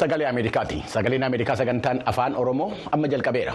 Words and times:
Sagalee 0.00 0.26
Ameerikaati. 0.28 0.78
Sagaleen 0.86 1.22
Ameerikaa 1.26 1.56
sagantaan 1.56 2.02
afaan 2.12 2.36
Oromoo 2.36 2.72
amma 2.92 3.06
jalqabeera. 3.14 3.52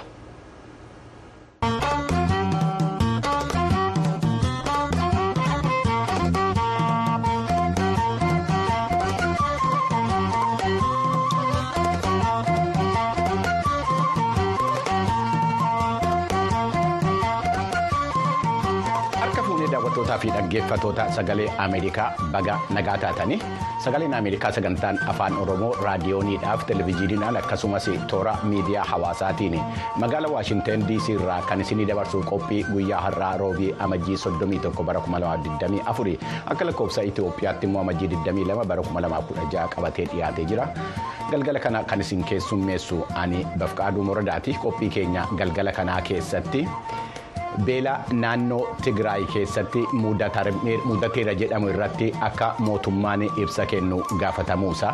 Fi 20.25 20.31
dhaggeeffattoota 20.33 21.05
sagalee 21.13 21.45
Ameerikaa 21.61 22.09
baga 22.33 22.57
nagaa 22.73 22.97
taatanii 22.97 23.37
sagaleen 23.83 24.13
Ameerikaa 24.17 24.51
sagantaan 24.57 24.97
afaan 25.11 25.37
Oromoo 25.37 25.71
raadiyooniidhaaf 25.85 26.65
televezyiiniidhaan 26.69 27.37
akkasumas 27.41 27.85
toora 28.13 28.33
miidiyaa 28.43 28.85
hawaasaatiin 28.91 29.59
magaalaa 30.03 30.31
Waashinteen 30.35 30.87
DC 30.89 31.09
irraa 31.17 31.41
kan 31.49 31.61
isinii 31.61 31.85
dabarsu 31.91 32.23
qophii 32.31 32.63
guyyaa 32.73 33.01
har'aa 33.07 33.37
roobii 33.43 33.71
amajjii 33.87 34.17
31 34.25 34.83
bara 34.89 34.99
2024 35.09 36.17
akka 36.53 36.65
lakkoofsa 36.71 37.01
Itoophiyaatti 37.11 37.67
immoo 37.69 37.81
amajjii 37.85 38.09
22 38.17 38.65
bara 38.73 38.81
2016 38.81 39.67
qabatee 39.75 40.05
dhiyaatee 40.13 40.45
jira. 40.45 40.67
Galgala 41.31 41.59
kana 41.59 41.83
kan 41.83 42.01
isin 42.01 42.23
keessummeessu 42.23 43.05
ani 43.15 43.45
Bafqaaduu 43.57 44.03
Moradaati. 44.03 44.53
Qophii 44.63 44.89
keenya 44.89 45.27
galgala 45.37 45.71
kanaa 45.71 46.01
keessatti. 46.01 46.67
Beela 47.65 47.93
naannoo 48.23 48.63
tigraay 48.83 49.23
keessatti 49.33 49.83
mudateera 50.87 51.33
jedhamu 51.43 51.69
irratti 51.75 52.11
akka 52.29 52.55
mootummaan 52.69 53.23
ibsa 53.43 53.65
kennu 53.75 54.01
gaafatamuusa. 54.19 54.93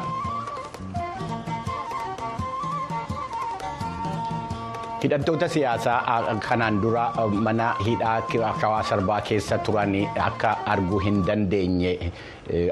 hidhattoota 5.03 5.48
siyaasaa 5.50 6.36
kanaan 6.50 6.81
dura 6.81 7.06
mana 7.48 7.76
hidhaa 7.86 8.22
hawaa 8.62 8.84
sarbaa 8.84 9.22
keessa 9.30 9.58
turan 9.58 9.96
akka 10.28 10.58
arguu 10.75 11.00
hin 11.08 11.23
dandeenye 11.28 12.12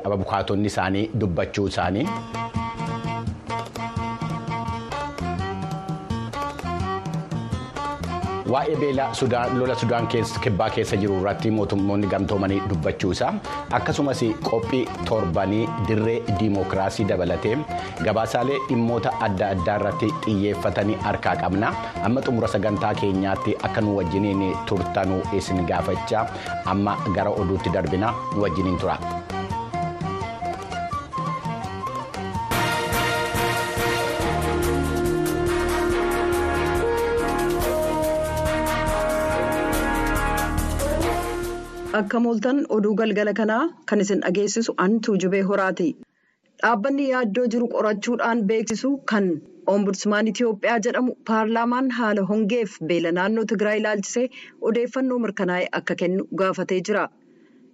abukaatonni 0.05 0.67
isaanii 0.73 1.09
dubbachuu 1.19 1.67
isaanii. 1.73 2.07
Waa'ee 8.49 8.75
beela 8.81 9.11
lola 9.53 9.75
Sudaan 9.77 10.07
kibbaa 10.09 10.69
keessa 10.73 10.97
jiru 10.97 11.19
irratti 11.21 11.51
mootummoonni 11.51 12.07
gamtoomanii 12.13 12.61
dubbachuu 12.69 13.11
isaa 13.15 13.33
akkasumas 13.77 14.21
qophii 14.49 14.81
torbanii 15.09 15.67
dirree 15.87 16.17
diimokiraasii 16.39 17.05
dabalatee 17.11 17.55
gabaasaalee 18.03 18.57
dhimmoota 18.69 19.13
adda 19.27 19.49
addaa 19.55 19.77
irratti 19.81 20.11
xiyyeeffatanii 20.25 20.97
harkaa 21.07 21.35
qabna 21.43 21.73
amma 22.09 22.21
xumura 22.27 22.47
sagantaa 22.57 22.93
keenyaatti 23.01 23.55
akka 23.69 23.81
nu 23.81 23.97
wajjiniin 23.99 24.45
turtanuu 24.71 25.21
isin 25.41 25.65
gaafachaa 25.73 26.25
amma 26.75 26.97
gara 27.15 27.29
oduutti 27.43 27.69
darbina 27.77 28.13
nu 28.35 28.41
wajjiniin 28.47 28.79
tura. 28.85 28.97
Akka 41.99 42.19
mooltan 42.23 42.57
oduu 42.75 42.93
galgala 42.99 43.33
kanaa 43.39 43.63
kan 43.89 44.01
isin 44.03 44.21
dhageessisu 44.25 44.73
an 44.85 44.99
tuujubee 45.05 45.41
horaati. 45.49 45.87
Dhaabbanni 46.63 47.05
yaaddoo 47.11 47.45
jiru 47.55 47.67
qorachuudhaan 47.75 48.43
beeksisu 48.51 48.91
kan 49.11 49.29
Ombudsmaan 49.73 50.29
Itiyoophiyaa 50.31 50.77
jedhamu 50.85 51.11
paarlaamaan 51.29 51.89
haala 51.97 52.21
hongeef 52.29 52.77
beela 52.91 53.11
naannoo 53.17 53.43
Tigraay 53.51 53.81
ilaalchisee 53.81 54.23
odeeffannoo 54.69 55.19
mirkanaa'e 55.25 55.67
akka 55.79 55.95
kennu 56.03 56.25
gaafatee 56.41 56.79
jira. 56.89 57.03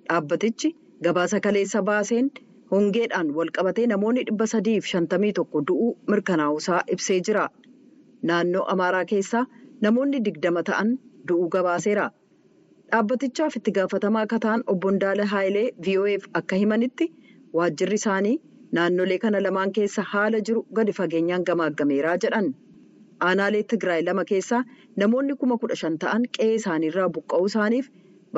Dhaabbatichi 0.10 0.72
gabaasa 1.08 1.40
kaleessa 1.48 1.84
baaseen 1.92 2.28
hongeedhaan 2.74 3.32
walqabatee 3.40 3.88
namoonni 3.94 4.26
dhibba 4.32 4.50
sadiif 4.56 4.90
shantamii 4.94 5.34
tokko 5.40 5.64
du'uu 5.72 5.92
mirkanaa'uusaa 6.14 6.82
ibsee 6.98 7.20
jira. 7.30 7.46
Naannoo 8.32 8.66
Amaaraa 8.76 9.06
keessaa 9.14 9.46
namoonni 9.88 10.24
digdama 10.30 10.64
ta'an 10.72 10.94
du'uu 11.32 11.50
gabaaseera. 11.58 12.10
Dhaabbatichaaf 12.92 13.56
itti 13.60 13.72
gaafatamaa 13.76 14.22
akka 14.26 14.38
ta'an 14.44 14.64
obbo 14.74 14.90
Ndaala 14.96 15.26
Haayilee 15.32 15.70
VOA'f 15.86 16.26
akka 16.40 16.58
himanitti 16.64 17.08
waajjirri 17.60 17.98
isaanii 18.02 18.34
naannolee 18.78 19.18
kana 19.24 19.42
lamaan 19.46 19.72
keessa 19.78 20.04
haala 20.12 20.42
jiru 20.50 20.62
gadi 20.80 20.94
fageenyaan 21.00 21.46
gamaaggameeraa 21.50 22.14
jedhan. 22.26 22.50
Aanaalee 23.30 23.64
Tigraay 23.74 24.04
lama 24.10 24.26
keessaa 24.34 24.62
namoonni 25.04 25.38
kuma 25.44 25.58
kudha 25.64 25.80
shan 25.82 25.98
ta'an 26.06 26.28
qe'ee 26.38 26.52
isaaniirraa 26.60 27.08
buqqa'uu 27.18 27.50
isaaniif 27.52 27.90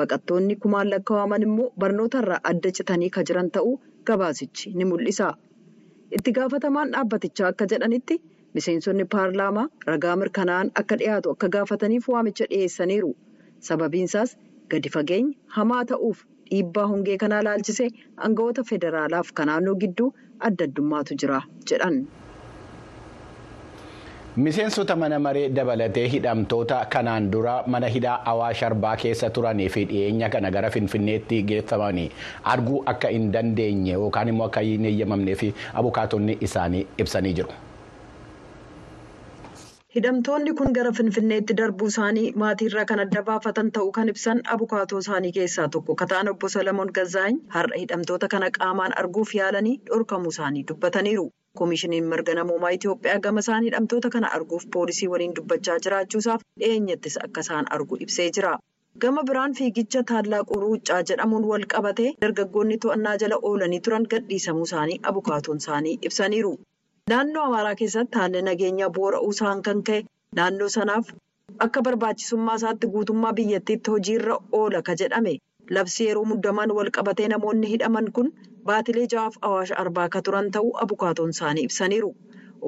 baqattoonni 0.02 0.56
kumaan 0.64 0.90
lakkaa'aman 0.94 1.46
immoo 1.48 1.68
barnootarraa 1.84 2.40
adda 2.52 2.72
citanii 2.80 3.10
kan 3.18 3.28
jiran 3.32 3.52
ta'uu 3.58 3.76
gabaasichi 4.10 4.74
ni 4.80 4.88
mul'isa. 4.94 5.28
Itti 6.18 6.36
gaafatamaan 6.40 6.96
dhaabbatichaa 6.96 7.52
akka 7.54 7.68
jedhanitti 7.74 8.18
miseensonni 8.58 9.04
paarlaamaa 9.16 9.68
ragaa 9.92 10.16
mirkanaa'an 10.24 10.72
akka 10.82 11.00
dhiyaatu 11.04 11.36
akka 11.36 11.48
gaafataniif 11.58 12.08
waamicha 12.16 12.46
dhiyeessaniiru. 12.52 13.10
Sababiinsaas 13.60 14.36
gadi 14.70 14.88
fageenya 14.96 15.34
hamaa 15.58 15.84
ta'uuf 15.92 16.22
dhiibbaa 16.50 16.86
hongee 16.92 17.16
kanaa 17.24 17.40
ilaalchisee 17.44 17.88
aangawoota 18.16 18.64
federaalaaf 18.70 19.32
kan 19.40 19.46
naannoo 19.52 19.74
gidduu 19.84 20.08
adda 20.50 20.64
addummaatu 20.70 21.14
jira 21.22 21.40
jedhan. 21.72 21.98
Miseensota 24.38 24.94
mana 24.96 25.18
maree 25.18 25.48
dabalatee 25.50 26.06
hidhamtoota 26.08 26.76
kanaan 26.94 27.30
dura 27.32 27.54
mana 27.66 27.86
hidhaa 27.94 28.18
Awaash 28.32 28.62
Arbaa 28.66 28.96
keessa 28.96 29.30
turanii 29.30 29.68
fi 29.76 29.84
dhiyeenya 29.92 30.28
kana 30.34 30.50
gara 30.56 30.70
Finfinneetti 30.70 31.42
geeffamanii 31.42 32.10
arguu 32.52 32.82
akka 32.92 33.08
hin 33.14 33.32
dandeenye 33.32 33.92
yookaan 34.02 34.28
immoo 34.34 34.46
akka 34.52 34.60
hin 34.68 34.84
eeyyamamnee 34.92 35.34
fi 35.40 35.54
abukaatonni 35.74 36.38
isaanii 36.48 36.86
ibsanii 37.04 37.32
jiru. 37.40 37.50
Hidhamtoonni 39.96 40.52
kun 40.56 40.72
gara 40.76 40.90
Finfinneetti 40.96 41.54
darbuu 41.58 41.86
isaanii 41.90 42.24
maatiirraa 42.40 42.82
kan 42.88 43.00
adda 43.04 43.22
baafatan 43.28 43.70
ta'uu 43.76 43.92
kan 43.98 44.10
ibsan 44.12 44.42
abukaatoo 44.54 44.98
isaanii 45.04 45.30
keessaa 45.36 45.64
tokko 45.76 45.94
kataan 46.02 46.28
obbo 46.32 46.50
Salamoon 46.54 46.90
Gazzaany 46.98 47.38
har'a 47.54 47.78
hidhamtoota 47.82 48.28
kana 48.34 48.50
qaamaan 48.58 48.96
arguuf 49.02 49.32
yaalanii 49.38 49.72
dhorkamuu 49.92 50.34
isaanii 50.36 50.64
dubbataniiru. 50.72 51.24
Koomishiniin 51.62 52.10
mirga 52.12 52.34
namoomaa 52.40 52.74
Itoophiyaa 52.78 53.18
gama 53.28 53.44
isaan 53.46 53.64
hidhamtoota 53.70 54.10
kana 54.18 54.32
arguuf 54.40 54.68
poolisii 54.76 55.08
waliin 55.14 55.34
dubbachaa 55.40 55.78
jiraachuusaaf 55.88 56.44
dhiyeenyattis 56.64 57.18
akka 57.24 57.46
isaan 57.48 57.72
argu 57.78 58.00
ibsee 58.06 58.28
jira. 58.38 58.52
Gama 59.06 59.22
biraan 59.32 59.54
fiigicha 59.62 60.04
Tallaaquu 60.12 60.60
Ruuccaa 60.66 61.00
jedhamuun 61.12 61.48
wal 61.54 61.66
qabatee 61.76 62.12
dargaggoonni 62.26 62.78
to'annaa 62.86 63.16
jala 63.24 63.40
oolanii 63.52 63.80
turan 63.88 64.06
gadhiisamuu 64.16 64.68
isaanii 64.72 65.00
abukaatoon 65.12 65.64
isaanii 65.64 65.98
ibsaniiru. 66.10 66.52
Naannoo 67.10 67.42
Amaaraa 67.48 67.74
keessatti 67.80 68.18
haalli 68.20 68.40
nageenyaa 68.48 68.88
boora'uu 68.98 69.30
isaan 69.34 69.60
kan 69.68 69.82
ka'e 69.88 70.00
naannoo 70.38 70.68
sanaaf 70.74 71.12
akka 71.66 71.82
barbaachisummaa 71.88 72.56
isaatti 72.60 72.90
guutummaa 72.96 73.32
biyyattiitti 73.40 73.94
hojiirra 73.94 74.36
oola 74.60 74.82
ka 74.88 74.96
jedhame 75.02 75.34
labsi 75.78 76.08
yeroo 76.08 76.24
muddamaan 76.32 76.74
wal 76.78 76.90
qabatee 76.98 77.28
namoonni 77.34 77.70
hidhaman 77.74 78.10
kun 78.18 78.32
baatilee 78.70 79.06
ja'aaf 79.14 79.38
awaash 79.50 79.74
arbaa 79.84 80.08
ka 80.16 80.22
turan 80.28 80.50
ta'uu 80.58 80.72
abukaatoon 80.84 81.34
isaanii 81.36 81.66
ibsaniiru. 81.70 82.10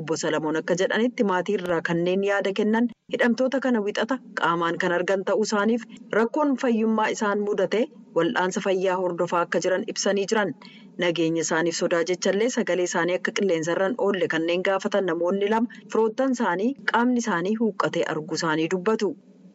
Obbo 0.01 0.17
Salamoon 0.23 0.57
akka 0.59 0.75
jedhanitti 0.81 1.25
maatii 1.33 1.55
irraa 1.61 1.81
kanneen 1.89 2.25
yaada 2.31 2.53
kennan 2.59 2.85
hidhamtoota 3.15 3.61
kana 3.65 3.81
wixata 3.87 4.19
qaamaan 4.41 4.77
kan 4.85 4.93
argan 4.99 5.25
ta'uu 5.31 5.47
isaaniif 5.49 5.87
rakkoon 6.19 6.53
fayyummaa 6.65 7.09
isaan 7.17 7.43
mudate 7.49 7.81
wal'aansa 8.19 8.63
fayyaa 8.67 8.99
hordofaa 9.03 9.41
akka 9.47 9.63
jiran 9.65 9.85
ibsanii 9.95 10.27
jiran. 10.33 10.55
Nageenya 11.03 11.43
isaaniif 11.47 11.77
sodaa 11.81 12.03
jechallee 12.11 12.49
sagalee 12.55 12.87
isaanii 12.91 13.17
akka 13.21 13.33
qilleensarraan 13.39 13.95
oolle 14.07 14.29
kanneen 14.35 14.63
gaafatan 14.69 15.07
namoonni 15.11 15.49
lama 15.55 15.81
firoottan 15.95 16.35
isaanii 16.39 16.71
qaamni 16.93 17.23
isaanii 17.25 17.55
huuqqatee 17.61 18.05
arguu 18.15 18.39
isaanii 18.41 18.69
dubbatu. 18.75 19.11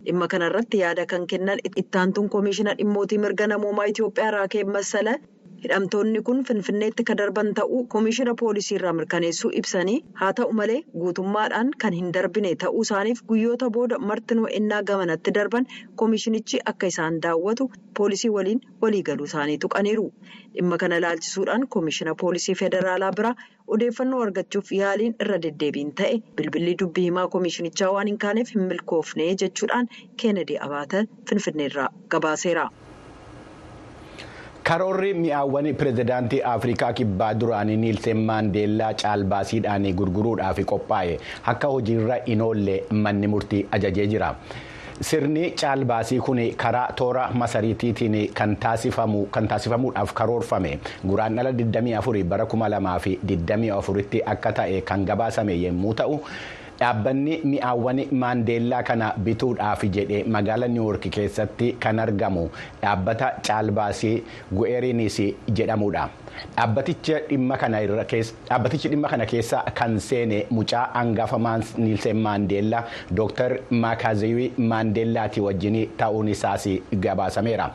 Dhimma 0.08 0.28
kanarratti 0.36 0.80
yaada 0.84 1.06
kan 1.12 1.28
kennan 1.34 1.62
ittaantuun 1.84 2.30
koomishina 2.38 2.74
dhimmootii 2.82 3.18
mirga 3.26 3.48
namoomaa 3.54 3.86
Itoophiyaa 3.94 4.32
Raakee 4.38 4.64
Massala 4.78 5.14
hidhamtoonni 5.66 6.22
kun 6.30 6.42
finfinneetti 6.48 7.04
ka 7.10 7.14
darban 7.22 7.48
ta'uu 7.60 7.84
koomishina 7.94 8.34
poolisii 8.42 8.76
irraa 8.80 8.94
mirkaneessuu 9.00 9.52
ibsanii 9.62 9.96
haa 10.22 10.32
ta'u 10.40 10.52
malee 10.62 10.80
guutummaadhaan 11.04 11.72
kan 11.84 11.96
hin 12.00 12.12
darbine 12.18 12.52
ta'uu 12.64 12.84
isaaniif 12.88 13.22
guyyoota 13.32 13.70
booda 13.78 14.00
martinoo 14.12 14.48
ennaa 14.60 14.82
gamanatti 14.92 15.34
darban 15.40 15.68
koomishinichi 16.02 16.60
akka 16.74 16.92
isaan 16.94 17.18
daawwatu 17.28 17.70
poolisii 18.00 18.32
waliin 18.38 18.62
waliigaluu 18.86 19.26
isaanii 19.32 19.58
tuqaniiru. 19.66 20.06
Dhimma 20.56 20.78
kana 20.84 20.98
ilaalchisuudhaan 21.02 21.68
koomishina 21.76 22.16
poolisii 22.24 22.56
federaalaa 22.62 23.12
biraa 23.20 23.34
odeeffannoo 23.78 24.22
argachuuf 24.28 24.72
yaaliin 24.80 25.16
irra 25.26 25.42
deddeebiin 25.48 25.92
ta'e 26.02 26.22
bilbilli 26.40 26.76
dubbii 26.84 27.08
himaa 27.10 27.28
koomishinichaa 27.36 27.92
waan 27.98 28.12
hin 28.14 28.22
kaaneef 28.28 28.54
hin 28.56 28.68
milkoofne 28.74 29.30
jechuudhaan 29.44 29.90
keenedii 30.24 30.62
abaata 30.70 31.06
finfinneerraa 31.30 31.90
gabaaseera. 32.16 32.70
Karoorri 34.66 35.14
mi'aawwan 35.14 35.68
pirezidaantii 35.80 36.42
afrikaa 36.52 36.94
kibbaa 37.00 37.34
duraanii 37.40 37.78
niilsen 37.82 38.18
maandeellaa 38.30 38.94
caalbaasiidhaan 39.02 39.86
gurguruudhaaf 40.00 40.60
qophaa'e 40.72 41.18
akka 41.54 41.68
hojiirra 41.74 42.18
hin 42.30 42.42
oolle 42.48 42.78
manni 42.92 43.28
murtii 43.34 43.66
ajajee 43.78 44.08
jira. 44.14 44.30
sirni 45.08 45.44
caalbaasii 45.62 46.18
kun 46.26 46.40
karaa 46.64 46.92
toora 47.00 47.24
masariitiitiin 47.40 48.14
kan 48.34 48.58
taasifamuudhaaf 48.66 50.14
karoorfame 50.20 50.70
guraandhala 51.10 51.52
24 51.62 52.24
bara 52.34 52.46
2024tti 52.54 54.22
akka 54.34 54.52
ta'e 54.60 54.82
kan 54.92 55.04
gabaasame 55.10 55.54
yommuu 55.64 55.94
ta'u. 55.94 56.20
Dhaabbanni 56.80 57.40
mi'aawwan 57.52 58.00
maandeellaa 58.24 58.84
kana 58.90 59.14
bituudhaaf 59.28 59.84
jedhe 59.98 60.24
magaala 60.38 60.68
niiwoork 60.76 61.08
keessatti 61.18 61.72
kan 61.86 62.00
argamu 62.06 62.50
dhaabbata 62.84 63.28
caalbaasii 63.48 64.16
gu'eeriinis 64.58 65.18
jedhamudha. 65.58 66.06
dhaabbatichi 66.58 67.14
dhimma 67.30 69.08
kana 69.12 69.26
keessa 69.26 69.64
kan 69.78 70.00
seene 70.00 70.46
mucaa 70.52 70.84
hangafa 70.94 71.38
niilsen 71.78 72.18
maandeellaa 72.26 72.84
dooktar 73.18 73.52
maakaazeewii 73.84 74.52
maandeellaati 74.72 75.42
wajjin 75.42 75.78
ta'uun 75.98 76.28
isaas 76.36 76.66
gabaasameera. 77.06 77.70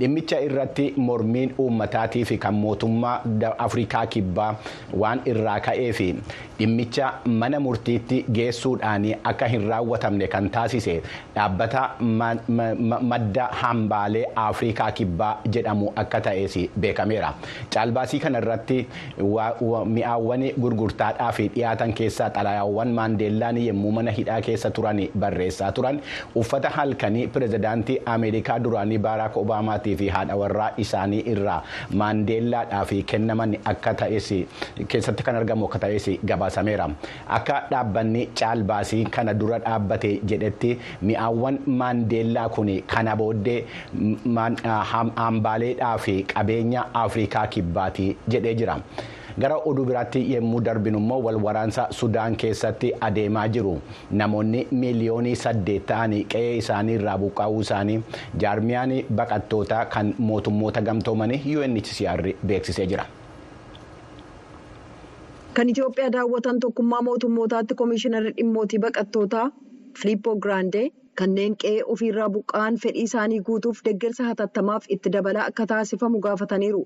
dhimmicha 0.00 0.40
irratti 0.46 0.86
mormiin 0.96 1.54
uummataatii 1.58 2.38
kan 2.38 2.54
mootummaa 2.54 3.20
afrikaa 3.58 4.06
kibbaa 4.06 4.54
waan 5.02 5.20
irraa 5.26 5.60
ka'eef 5.60 6.00
dhimmicha 6.58 7.06
mana 7.42 7.60
murtiitti 7.66 8.18
geessuudhaan 8.38 9.06
akka 9.32 9.46
hin 9.54 9.68
raawwatamne 9.72 10.28
kan 10.34 10.50
taasise 10.56 10.94
dhaabbata 11.36 11.82
madda 13.12 13.46
hambaalee 13.62 14.24
afrikaa 14.46 14.90
kibbaa 15.00 15.32
jedhamu 15.56 15.92
akka 16.04 16.20
ta'es 16.28 16.56
beekameera. 16.80 17.30
caalbaasii 17.74 18.20
kana 18.24 18.38
irratti 18.44 18.78
mi'aawwan 19.96 20.44
gurgurtaadhaaf 20.64 21.38
dhiyaatan 21.54 21.92
keessaa 22.00 22.30
xalayaawwan 22.36 22.90
maandeellaan 22.98 23.58
yommuu 23.66 23.92
mana 23.98 24.10
hidhaa 24.18 24.40
keessa 24.48 24.70
turan 24.78 25.00
barreessaa 25.24 25.70
turan 25.78 26.00
uffata 26.42 26.68
halkanii 26.76 27.26
pirezidaantii 27.36 27.98
ameerikaa 28.14 28.58
duraanii 28.64 28.98
baaraak 29.08 29.36
obaamaatii 29.42 29.96
fi 30.02 30.08
haadha 30.16 30.36
warraa 30.42 30.70
isaanii 30.84 31.22
irraa 31.34 31.58
maandeellaadhaaf 32.02 32.92
kennaman 33.12 33.56
akka 33.72 33.94
ta'es 34.02 34.28
keessatti 34.94 35.22
kan 35.28 35.36
argamu 35.42 35.64
akka 35.68 35.78
ta'es 35.86 36.06
gabaasameera 36.46 36.86
akka 37.38 37.56
dhaabbanni 37.70 38.22
caalbaasii 38.40 39.04
kana 39.16 39.34
dura 39.34 39.58
dhaabbate 39.66 40.10
jedhetti 40.30 40.70
mi'aawwan 41.02 41.58
maandeellaa 41.82 42.48
kun 42.56 42.70
kana 42.94 43.16
booddee 43.16 43.60
hambaaleedhaa 45.22 45.98
fi 45.98 46.22
qabeenya 46.34 46.86
afrikaa 46.94 47.46
kibbaati 47.46 48.16
jedhee 48.28 48.54
jira. 48.54 48.78
gara 49.42 49.56
oduu 49.68 49.82
biraatti 49.88 50.20
yommuu 50.34 50.60
darbinu 50.66 50.98
immoo 51.02 51.18
wal 51.24 51.36
waraansa 51.46 51.82
sudaan 51.96 52.36
keessatti 52.42 52.92
adeemaa 53.08 53.42
jiru 53.56 53.74
namoonni 54.20 54.62
miiliyoonii 54.82 55.34
saddeet 55.42 55.84
ta'anii 55.90 56.22
qe'ee 56.34 56.54
isaanii 56.60 56.94
irraa 57.00 57.18
buqqaa'uu 57.24 57.60
isaanii 57.66 57.98
jaarmiyaan 58.44 58.94
baqattootaa 59.20 59.84
kan 59.96 60.14
mootummoota 60.30 60.80
gamtoomanii 60.88 61.56
UNHCR 61.56 62.22
beeksisee 62.46 62.86
jira. 62.94 63.04
Kan 65.56 65.68
Itoophiyaa 65.72 66.12
daawwatan 66.14 66.58
tokkummaa 66.62 67.02
mootummootaatti 67.08 67.74
koomishinarri 67.80 68.32
dhimmootii 68.38 68.80
baqattootaa 68.84 69.44
Filiippoo 70.00 70.34
Giraandee 70.46 70.86
kanneen 71.20 71.54
qe'ee 71.64 71.84
ofiirraa 71.94 72.28
buqqa'an 72.34 72.76
fedhii 72.82 73.04
isaanii 73.10 73.38
guutuuf 73.48 73.80
deeggarsa 73.86 74.26
hatattamaaf 74.30 74.88
itti 74.96 75.12
dabalaa 75.16 75.46
akka 75.52 75.66
taasifamu 75.72 76.20
gaafataniiru. 76.26 76.82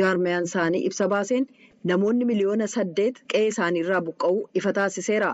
jaarmiyaan 0.00 0.48
isaanii 0.50 0.80
ibsa 0.88 1.08
baaseen 1.14 1.46
namoonni 1.92 2.24
miliyoona 2.32 2.66
saddeet 2.74 3.22
qe'ee 3.34 3.46
isaaniirraa 3.52 4.00
buqqa'uu 4.08 4.42
ifa 4.62 4.72
taasiseera. 4.80 5.30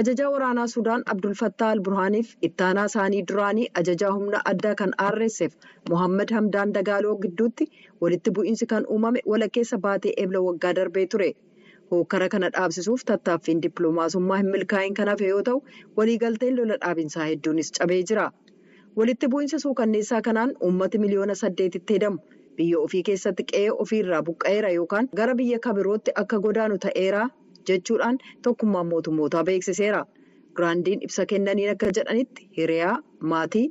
ajajaa 0.00 0.30
waraanaa 0.36 0.66
sudaan 0.76 1.02
abdul 1.14 1.34
fattah 1.42 1.68
al 1.74 1.80
burhaaniif 1.88 2.30
ittaanaa 2.48 2.84
isaanii 2.92 3.22
duraanii 3.32 3.68
ajajaa 3.82 4.12
humna 4.16 4.40
addaa 4.52 4.74
kan 4.80 4.94
rsf 5.10 5.52
mohammad 5.90 6.32
hamdaan 6.38 6.72
dagaaloo 6.78 7.16
gidduutti 7.26 7.68
walitti 8.00 8.34
bu'iinsi 8.38 8.66
kan 8.74 8.88
uumame 8.96 9.20
walakkeessa 9.34 9.78
baatee 9.88 10.14
eebla 10.22 10.40
waggaa 10.48 10.72
darbee 10.80 11.06
ture. 11.14 11.30
Hokkara 11.90 12.28
kana 12.34 12.48
dhaabsisuuf 12.56 13.04
tattaaffiin 13.10 13.60
dippiloomaasummaa 13.66 14.38
hin 14.42 14.50
milkaa'in 14.56 14.94
kan 15.00 15.08
hafe 15.12 15.28
yoo 15.32 15.42
ta'u 15.48 15.60
waliigalteen 15.98 16.56
lola 16.60 16.76
dhaabinsaa 16.84 17.26
hedduunis 17.30 17.70
cabee 17.78 18.00
jira. 18.10 18.26
walitti 18.96 19.28
bu'iinsa 19.34 19.58
suukanneessaa 19.66 20.22
kanaan 20.28 20.52
uummati 20.68 20.98
miliyoona 21.04 21.34
saddeetitti 21.42 21.94
hedamu. 21.98 22.18
biyya 22.56 22.78
ofii 22.86 23.02
keessatti 23.10 23.44
qe'ee 23.52 23.70
ofiirraa 23.84 24.22
buqqa'eera 24.26 24.68
yookaan 24.74 25.08
gara 25.20 25.34
biyya 25.40 25.58
kabirootti 25.68 26.12
akka 26.22 26.38
godaanu 26.48 26.76
ta'eera 26.84 27.22
jechuudhaan 27.70 28.18
tokkummaan 28.42 28.86
mootummootaa 28.92 29.44
beeksiseera. 29.50 30.04
giraandiin 30.56 31.02
ibsa 31.08 31.26
kennaniin 31.32 31.70
akka 31.74 31.90
jedhanitti 31.98 32.48
hiriyaa 32.58 32.94
maatii 33.32 33.64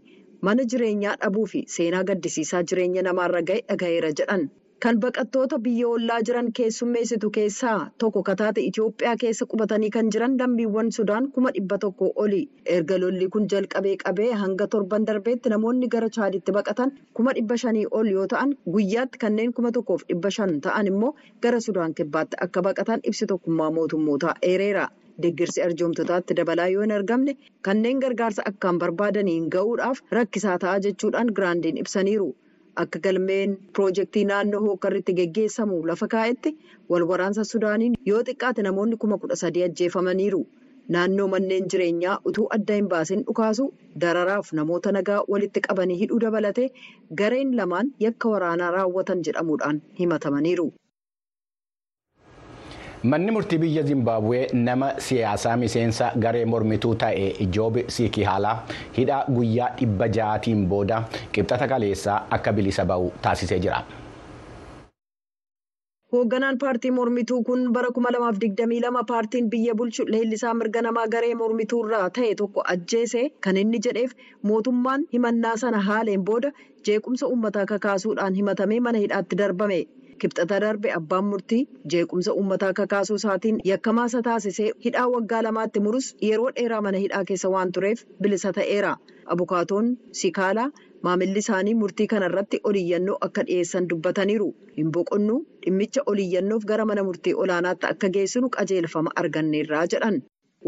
mana 0.47 0.63
jireenyaa 0.73 1.15
dhabuu 1.21 1.45
fi 1.53 1.61
seenaa 1.77 2.03
gaddisiisaa 2.09 2.63
jireenya 2.71 3.03
namaarra 3.07 3.41
ga'e 3.51 3.61
dhaga'eera 3.69 4.09
jedhan. 4.21 4.43
Kan 4.83 4.97
baqattoota 5.03 5.57
biyya 5.65 5.87
ollaa 5.95 6.15
jiran 6.27 6.47
keessummeessitu 6.59 7.27
keessaa 7.35 7.75
tokko 8.03 8.23
kataate 8.29 8.61
Itoophiyaa 8.69 9.13
keessa 9.21 9.45
qubatanii 9.53 9.89
kan 9.95 10.09
jiran 10.15 10.33
lammiiwwan 10.41 10.89
Sudaan 10.97 11.29
kuma 11.37 11.51
dhibba 11.57 11.77
tokko 11.83 12.09
oli. 12.23 12.39
Erga 12.77 12.97
lolli 13.03 13.27
kun 13.35 13.45
jalqabee 13.53 13.93
qabee 14.03 14.27
hanga 14.41 14.67
torban 14.73 15.05
darbeetti 15.11 15.53
namoonni 15.53 15.87
gara 15.95 16.09
Chaaditti 16.17 16.55
baqatan 16.59 16.91
kuma 17.13 17.35
dhibba 17.39 17.57
shanii 17.63 17.85
ol 18.01 18.11
yoo 18.15 18.27
ta'an 18.35 18.51
guyyaatti 18.75 19.23
kanneen 19.23 19.53
kuma 19.59 19.71
tokkoof 19.79 20.03
dhibba 20.11 20.33
shan 20.39 20.59
ta'an 20.67 20.91
immoo 20.93 21.13
gara 21.47 21.63
Sudaan 21.69 21.95
kibbaatti 22.01 22.41
akka 22.47 22.65
baqatan 22.69 23.07
ibsi 23.13 23.29
tokkummaa 23.33 23.71
mootummootaa 23.79 24.35
eereera. 24.51 24.85
Deeggarsi 25.23 25.61
arjoomtotaatti 25.69 26.35
dabalaa 26.41 26.67
yoo 26.75 26.83
hin 26.87 26.91
argamne 26.99 27.37
kanneen 27.69 27.99
gargaarsa 28.05 28.43
akkaan 28.53 28.79
barbaadaniin 28.85 29.49
ga'uudhaaf 29.57 30.03
rakkisaa 30.19 30.59
ta'a 30.67 30.79
jechuudhaan 30.87 31.31
giraandiin 31.39 31.77
ibsaniiru. 31.85 32.31
Akka 32.81 32.99
galmeen 33.05 33.51
piroojeektii 33.77 34.23
naannoo 34.29 34.59
hookarritti 34.65 35.13
geggeessamu 35.19 35.75
lafa 35.89 36.07
kaa'etti 36.13 36.51
wal 36.93 37.03
waraansa 37.11 37.43
Sudaaniin 37.49 37.97
yoo 38.09 38.21
xiqqaate 38.29 38.65
namoonni 38.67 38.97
kuma 39.03 39.17
kudha 39.25 39.37
sadii 39.41 39.63
ajjeefamaniiru. 39.67 40.39
Naannoo 40.95 41.27
manneen 41.33 41.67
jireenyaa 41.73 42.15
utuu 42.31 42.47
adda 42.57 42.77
hin 42.79 42.87
baasin 42.93 43.21
dhukaasu 43.27 43.67
dararaaf 44.05 44.49
namoota 44.61 44.91
nagaa 44.97 45.19
walitti 45.35 45.61
qabanii 45.67 45.99
hidhuu 46.01 46.19
dabalatee 46.25 46.67
gareen 47.21 47.53
lamaan 47.61 47.93
yakka 48.07 48.33
waraanaa 48.35 48.71
raawwatan 48.77 49.21
jedhamuudhaan 49.29 49.81
himatamaniiru. 49.99 50.67
Manni 53.03 53.31
murtii 53.35 53.57
biyya 53.59 53.83
Zimbabwee 53.83 54.47
nama 54.53 54.93
siyaasaa 55.05 55.57
miseensa 55.61 56.11
garee 56.25 56.45
mormituu 56.45 56.93
ta'e 56.95 57.25
Joob 57.55 57.77
Siikihaalaa 57.95 58.53
hidhaa 58.97 59.23
guyyaa 59.37 59.71
dhibba 59.79 60.07
ja'aatiin 60.17 60.61
booda 60.73 60.99
qibxata 61.37 61.67
kaleessaa 61.73 62.21
akka 62.37 62.53
bilisa 62.59 62.85
ba'u 62.91 63.09
taasisee 63.25 63.57
jira. 63.65 63.81
Hoogganaan 66.13 66.57
paartii 66.61 66.91
mormituu 66.99 67.41
kun 67.49 67.65
bara 67.75 67.89
2022 67.97 69.03
paartiin 69.11 69.49
biyya 69.55 69.75
bulchu 69.75 70.05
leellisaa 70.15 70.53
mirga 70.61 70.81
namaa 70.87 71.07
garee 71.17 71.33
mormituurraa 71.41 72.07
ta'e 72.19 72.35
tokko 72.43 72.63
ajjeese 72.75 73.23
kan 73.47 73.57
inni 73.63 73.81
jedheef 73.87 74.13
mootummaan 74.51 75.03
himannaa 75.17 75.55
sana 75.65 75.81
haaleen 75.89 76.23
booda 76.31 76.53
jeequmsa 76.89 77.27
uummataa 77.33 77.65
kakaasuudhaan 77.73 78.39
himatamee 78.41 78.79
mana 78.87 79.03
hidhaatti 79.05 79.41
darbame. 79.43 79.81
Kibxata 80.23 80.57
darbe 80.63 80.89
abbaan 80.97 81.25
murtii 81.29 81.61
jeequmsa 81.93 82.33
uummataa 82.39 82.71
kakaasuu 82.79 83.15
isaatiin 83.21 83.57
yakkamaa 83.69 84.05
isa 84.11 84.21
taasisee 84.27 84.67
hidhaa 84.85 85.07
waggaa 85.13 85.41
lamaatti 85.47 85.81
murus 85.87 86.05
yeroo 86.27 86.51
dheeraa 86.59 86.81
mana 86.85 87.01
hidhaa 87.05 87.23
keessa 87.31 87.49
waan 87.55 87.71
tureef 87.77 88.03
bilisa 88.25 88.51
ta'eera. 88.57 88.91
Abukaatoon 89.35 89.89
Sikaalaa 90.19 90.67
maamilli 91.07 91.43
isaanii 91.45 91.73
murtii 91.81 92.07
kanarratti 92.13 92.59
oliyyannoo 92.71 93.17
akka 93.27 93.43
dhiyeessan 93.49 93.89
dubbataniiru. 93.93 94.47
Hin 94.77 94.91
boqonnuu 94.97 95.39
dhimmicha 95.65 96.05
oliyyannoof 96.13 96.69
gara 96.71 96.85
mana 96.93 97.03
murtii 97.09 97.33
olaanaatti 97.45 97.89
akka 97.91 98.09
geessinu 98.17 98.49
qajeelfama 98.57 99.15
arganneerraa 99.23 99.83
jedhan. 99.95 100.21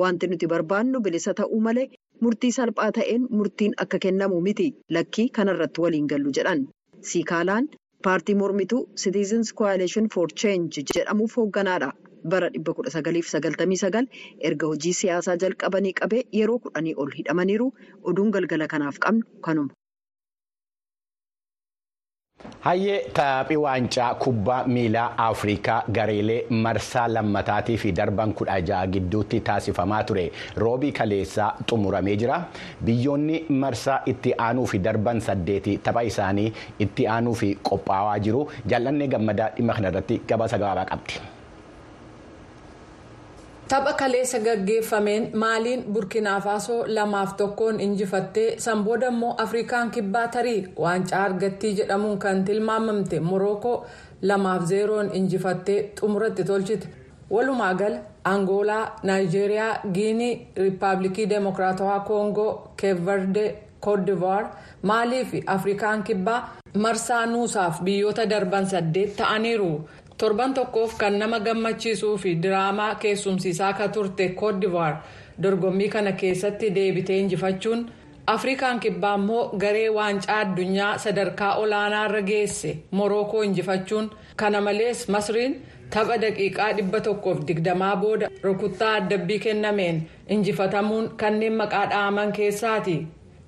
Wanti 0.03 0.27
nuti 0.33 0.51
barbaannu 0.55 0.99
bilisa 1.07 1.33
ta'uu 1.39 1.61
malee 1.69 1.87
murtii 2.27 2.51
salphaa 2.59 2.91
ta'een 2.99 3.27
murtiin 3.39 3.79
akka 3.85 3.99
kennamu 4.07 4.41
miti 4.49 4.67
lakkii 4.99 5.29
kanarratti 5.39 5.81
waliin 5.87 6.11
gallu 6.15 6.35
jedhan. 6.39 6.67
Sikaalaan. 7.13 7.71
Paartii 8.07 8.35
mormituu 8.41 8.81
citizens 9.03 9.53
coalition 9.61 10.07
for 10.15 10.27
change 10.43 10.83
jedhamuuf 10.93 11.37
hoogganaadha 11.41 11.89
bara 12.33 12.49
1999 12.57 14.03
erga 14.49 14.67
hojii 14.73 14.93
siyaasaa 14.99 15.37
jalqabanii 15.45 15.93
qabee 16.01 16.21
yeroo 16.41 16.59
kudhanii 16.67 16.95
ol 17.05 17.11
hidhamaniiru 17.19 17.67
oduun 18.11 18.31
galgala 18.37 18.67
kanaaf 18.75 18.97
qabnu 19.07 19.25
kanuma. 19.49 19.73
Hayyee 22.65 22.99
taphii 23.13 23.55
waancaa 23.63 24.13
kubbaa 24.23 24.63
miilaa 24.67 25.07
Afrikaa 25.27 25.83
gareelee 25.97 26.37
marsaa 26.49 27.07
lammataatii 27.07 27.77
fi 27.83 27.91
darban 27.99 28.33
kudha 28.33 28.57
ja'a 28.69 28.87
gidduutti 28.95 29.39
taasifamaa 29.49 30.03
ture 30.03 30.25
roobii 30.63 30.91
kaleessaa 30.91 31.51
xumuramee 31.69 32.15
jira. 32.23 32.39
Biyyoonni 32.85 33.43
marsaa 33.49 33.99
itti 34.13 34.33
aanuu 34.47 34.65
fi 34.73 34.79
darban 34.89 35.21
saddeeti 35.29 35.77
tapha 35.77 36.03
isaanii 36.11 36.49
itti 36.79 37.07
aanuu 37.07 37.35
fi 37.43 37.53
qophaa'aa 37.69 38.19
jiru. 38.19 38.47
Jaallannee 38.67 39.07
gammadaa 39.07 39.49
dhimma 39.57 39.73
kanarratti 39.79 40.21
gabaasa 40.27 40.57
gabaabaa 40.57 40.85
qabdi. 40.93 41.21
Tapha 43.67 43.93
kaleessa 43.99 44.39
gaggeeffameen 44.45 45.23
maaliin 45.41 45.83
burkina 45.93 46.33
faasoo 46.41 46.83
lamaaf 46.97 47.31
tokkoon 47.37 47.79
injifattee 47.85 48.59
sanbooda 48.65 49.07
immoo 49.13 49.33
afrikaan 49.43 49.91
kibbaa 49.91 50.27
tarii? 50.35 50.67
Waancaa 50.83 51.23
argattii 51.23 51.73
jedhamuun 51.79 52.19
kan 52.19 52.43
tilmaamamte 52.45 53.19
morookoo 53.29 53.85
lamaaf 54.21 54.65
zeeroon 54.71 55.09
injifattee 55.13 55.79
xumuratti 55.99 56.43
tolchite. 56.43 56.87
Walumaa 57.31 57.73
gala 57.73 57.97
angoolaa 58.23 58.99
naayijeeriyaa 59.03 59.73
giinii 59.93 60.47
riippaabilikii 60.57 61.29
deemokiraatawaa 61.29 61.99
koongoo 61.99 62.51
keeverde 62.81 63.45
koodivuwaar 63.79 64.45
maalii 64.81 65.25
fi 65.25 65.43
afrikaan 65.47 66.03
kibbaa 66.03 66.39
marsaa 66.83 67.25
nuusaaf 67.25 67.81
biyyoota 67.83 68.25
darban 68.29 68.65
saddeet 68.69 69.15
ta'aniiru. 69.17 69.71
Torban 70.17 70.53
tokkoof 70.53 70.97
kan 70.97 71.17
nama 71.19 71.39
gammachiisuu 71.39 72.17
fi 72.17 72.35
diraamaa 72.43 72.95
keessumsiisaa 72.95 73.69
akka 73.73 73.87
turte 73.87 74.29
koodivuwaar 74.39 74.95
dorgommii 75.43 75.89
kana 75.89 76.11
keessatti 76.11 76.69
deebitee 76.75 77.19
injifachuun 77.19 77.81
afrikaan 78.33 78.79
kibbaa 78.79 79.15
immoo 79.17 79.49
garee 79.63 79.89
waancaa 79.97 80.37
addunyaa 80.43 80.97
sadarkaa 81.03 81.55
olaanaa 81.63 82.05
irra 82.09 82.21
geesse 82.29 82.77
morookoo 82.91 83.43
injifachuun. 83.43 84.09
Kana 84.35 84.61
malees 84.61 85.07
masriin 85.09 85.53
tapha 85.89 86.17
daqiiqaa 86.21 86.71
dhibba 86.77 86.99
tokkoof 87.01 87.43
digdamaa 87.47 87.95
booda 87.95 88.29
rukuttaa 88.43 88.93
addabbii 89.01 89.39
kennameen 89.43 90.01
injifatamuun 90.29 91.11
kanneen 91.17 91.53
maqaa 91.59 91.85
dha'aman 91.91 92.31
keessaati 92.39 92.95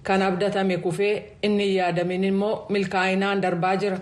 kan 0.04 0.22
abdatame 0.28 0.78
kufee 0.78 1.16
inni 1.44 1.76
yaadamin 1.76 2.24
immoo 2.24 2.66
milkaa'inaan 2.70 3.42
darbaa 3.42 3.76
jira. 3.76 3.98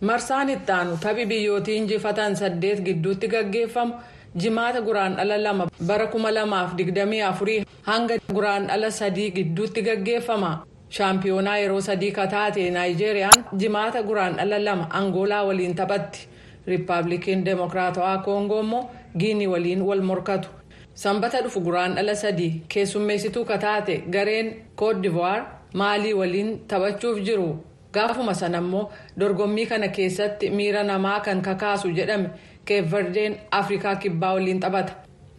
Marsaan 0.00 0.48
itti 0.50 0.72
aanu 0.72 0.96
taphi 1.02 1.26
biyyootii 1.26 1.76
injifatan 1.80 2.36
saddeet 2.36 2.80
gidduutti 2.86 3.28
gaggeeffamu 3.34 3.94
jimaata 4.36 4.80
guraandhala 4.86 5.38
lama 5.42 5.66
bara 5.88 6.06
kuma 6.06 6.30
lamaaf 6.34 6.74
digdamii 6.78 7.20
afurii 7.30 7.64
hanga 7.82 8.18
guraandhala 8.32 8.90
sadii 8.90 9.30
gidduutti 9.36 9.82
gaggeeffama. 9.82 10.50
Shaampiyoonaa 10.96 11.56
yeroo 11.58 11.80
sadii 11.80 12.12
kataate 12.18 12.70
naayijeeriyaan 12.70 13.44
jimaata 13.60 14.02
guraandhala 14.02 14.58
lama 14.58 14.86
angoolaa 14.90 15.42
waliin 15.44 15.74
taphatti. 15.74 16.28
Riippaabilikiin 16.66 17.44
deemokiraatawaa 17.44 18.18
koongoo 18.18 18.60
immoo 18.60 18.90
giinii 19.18 19.46
waliin 19.46 19.82
wal 19.82 20.00
morkatu. 20.02 20.48
Sanbata 20.94 21.40
dhufu 21.42 21.60
guraandhala 21.60 22.14
sadii 22.14 22.62
keessummeessituu 22.68 23.44
kataate 23.44 23.96
gareen 24.10 24.54
koodivuwaar 24.76 25.42
maalii 25.74 26.12
waliin 26.14 26.58
taphachuuf 26.68 27.18
jiru. 27.20 27.64
Gaafuma 27.94 28.34
sana 28.34 28.58
immoo 28.64 28.84
dorgommii 29.20 29.66
kana 29.72 29.88
keessatti 29.98 30.50
miira 30.60 30.82
namaa 30.92 31.20
kan 31.26 31.42
kakaasu 31.42 31.90
jedhame 31.98 32.28
keevardeen 32.70 33.36
afrikaa 33.60 33.96
kibbaa 33.96 34.32
waliin 34.38 34.60
taphata 34.64 34.92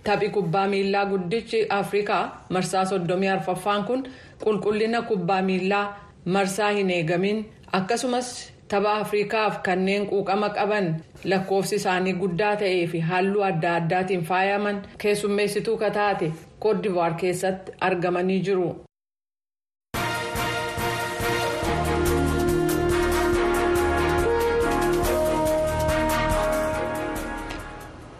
taphi 0.04 0.30
kubbaa 0.38 0.68
miilaa 0.68 1.06
guddichi 1.06 1.66
afrikaa 1.80 2.24
marsaa 2.58 2.86
soddomii 2.92 3.28
arfaffaan 3.36 3.84
kun 3.90 4.04
qulqullina 4.44 5.02
kubbaa 5.12 5.42
miilaa 5.50 5.86
marsaa 6.26 6.72
hin 6.80 6.90
eegamin 6.98 7.46
akkasumas 7.80 8.32
tapha 8.74 8.94
afrikaaf 9.04 9.62
kanneen 9.70 10.08
quuqama 10.10 10.50
qaban 10.58 10.90
lakkoofsi 11.32 11.76
isaanii 11.82 12.14
guddaa 12.24 12.56
ta'ee 12.66 12.84
fi 12.92 13.00
halluu 13.14 13.44
adda 13.52 13.76
addaatiin 13.80 14.24
faayaman 14.30 14.82
keessummeessituu 15.04 15.78
kataate 15.78 16.32
koodivuwaar 16.60 17.14
keessatti 17.24 17.72
argamanii 17.90 18.40
jiru. 18.50 18.70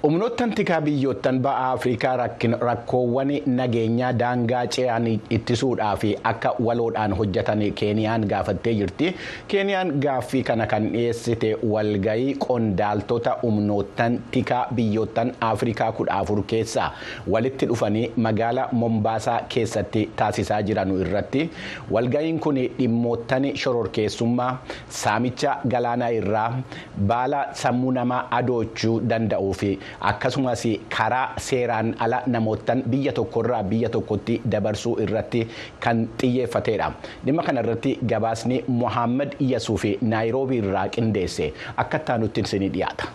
Humnoottan 0.04 0.52
tikaa 0.56 0.82
biyyoottan 0.82 1.40
ba'a 1.44 1.72
afrikaa 1.76 2.14
rakkoowwan 2.62 3.32
nageenyaa 3.46 4.12
daangaa 4.20 4.62
ce'an 4.76 5.08
ittisuudhaa 5.38 5.96
fi 6.04 6.12
akka 6.32 6.54
waloodhaan 6.68 7.14
hojjetan 7.20 7.60
keeniyaan 7.82 8.24
gaafattee 8.30 8.74
jirti. 8.74 9.10
Keeniyaan 9.48 9.92
gaaffii 10.06 10.44
kana 10.44 10.68
kan 10.68 10.88
dhiyeessite 10.94 11.50
walgayii 11.72 12.36
qondaaltota 12.46 13.34
humnoottan 13.42 14.16
tikaa 14.32 14.62
biyyoottan 14.76 15.34
afrikaa 15.50 15.92
kudha 15.92 16.14
afur 16.22 16.44
keessaa 16.54 16.88
walitti 17.28 17.66
dhufanii 17.74 18.06
magaala 18.28 18.70
mombaasaa 18.72 19.42
keessatti 19.50 20.06
taasisaa 20.16 20.62
jiran 20.62 20.96
irratti. 21.02 21.50
Walgayiin 21.92 22.40
kun 22.40 22.56
dhimmoottan 22.80 23.50
shororkeessummaa 23.56 24.50
saamicha 25.02 25.58
galaanaa 25.68 26.10
irraa 26.22 26.50
baala 27.14 27.46
sammuu 27.54 27.92
namaa 27.92 28.24
adoochuu 28.42 28.98
danda'uu 29.10 29.54
fi 29.54 29.76
akkasumas 30.12 30.64
karaa 30.98 31.26
seeraan 31.50 31.94
ala 32.00 32.22
namootaan 32.28 32.84
biyya 32.96 33.14
tokkorraa 33.22 33.64
biyya 33.64 33.90
tokkotti 33.96 34.42
dabarsuu 34.56 34.96
irratti 35.06 35.42
kan 35.86 36.08
xiyyeeffatedha 36.22 36.92
dhimma 37.26 37.44
kana 37.48 37.62
irratti 37.66 37.96
gabaasni 38.14 38.64
mohaammed 38.82 39.36
yasuuf 39.54 39.86
naayiroobii 40.02 40.62
irraa 40.66 40.88
qindeesse 40.98 41.54
akka 41.86 42.00
taanutti 42.12 42.42
isinii 42.48 42.70
dhiyaata. 42.76 43.06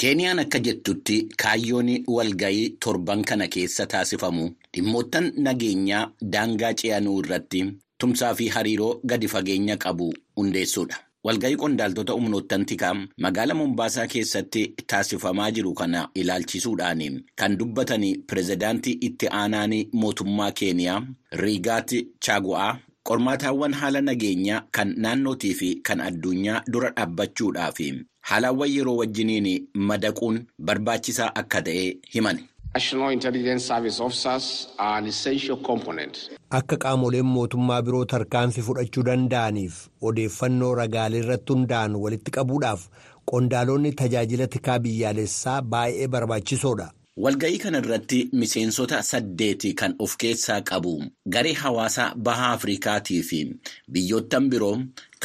keeniyaan 0.00 0.38
akka 0.44 0.58
jettutti 0.66 1.16
kaayyoon 1.42 1.88
walgayii 2.16 2.68
torban 2.84 3.24
kana 3.30 3.48
keessa 3.54 3.86
taasifamu 3.94 4.44
dhimmoottan 4.76 5.26
nageenyaa 5.46 6.04
daangaa 6.36 6.72
ce'anuu 6.82 7.16
irratti 7.24 7.62
tumsaa 8.04 8.34
fi 8.40 8.46
hariiroo 8.56 8.92
gadi 9.12 9.28
fageenya 9.34 9.76
qabu 9.84 10.12
hundeessuudha. 10.36 10.96
Walgayii 11.24 11.56
qondaaltota 11.62 12.12
humnoottan 12.18 12.64
tikaa 12.66 12.94
magaala 13.24 13.54
mombaasaa 13.60 14.06
keessatti 14.14 14.62
taasifamaa 14.86 15.50
jiru 15.50 15.72
kana 15.80 16.08
ilaalchisuudhaan 16.14 17.22
kan 17.36 17.58
dubbatan 17.58 18.04
pirezidaantii 18.26 18.98
itti 19.08 19.26
aanaan 19.40 19.74
mootummaa 20.02 20.50
keeniyaa 20.60 21.00
riigaati 21.42 21.98
chaagu'aa 22.26 22.70
qormaataawwan 23.08 23.74
haala 23.80 24.00
nageenyaa 24.10 24.62
kan 24.76 24.94
naannootii 25.06 25.54
fi 25.60 25.68
kan 25.88 26.00
addunyaa 26.08 26.62
dura 26.72 26.90
dhaabbachuudhaaf 26.96 27.78
haalawwan 28.30 28.70
yeroo 28.76 28.96
wajjiniin 29.00 29.48
madaquun 29.90 30.36
barbaachisaa 30.70 31.30
akka 31.40 31.62
ta'e 31.68 31.84
himan. 32.14 32.38
Akka 36.58 36.76
qaamoleen 36.84 37.26
mootummaa 37.36 37.78
biroo 37.86 38.04
tarkaanfii 38.12 38.62
fudhachuu 38.68 39.04
danda'aniif 39.08 39.74
odeeffannoo 40.10 40.74
ragaalee 40.80 41.20
irratti 41.24 41.52
hundaa'an 41.56 41.96
walitti 42.04 42.30
qabuudhaaf 42.36 42.84
qondaalonni 43.32 43.92
tajaajila 44.02 44.46
tikaa 44.54 44.78
biyyaalessaa 44.86 45.58
baay'ee 45.74 46.08
barbaachisoodha. 46.14 46.86
Walga'ii 47.24 47.58
kana 47.58 47.78
irratti 47.82 48.18
miseensota 48.40 48.98
saddeeti 49.02 49.70
kan 49.80 49.94
of 50.04 50.12
keessaa 50.22 50.60
qabu 50.70 50.92
garee 51.36 51.54
hawaasaa 51.60 52.14
baha 52.28 52.50
Afrikaatii 52.56 53.22
fi 53.30 53.40
biyyoottan 53.92 54.46
biroo 54.52 54.76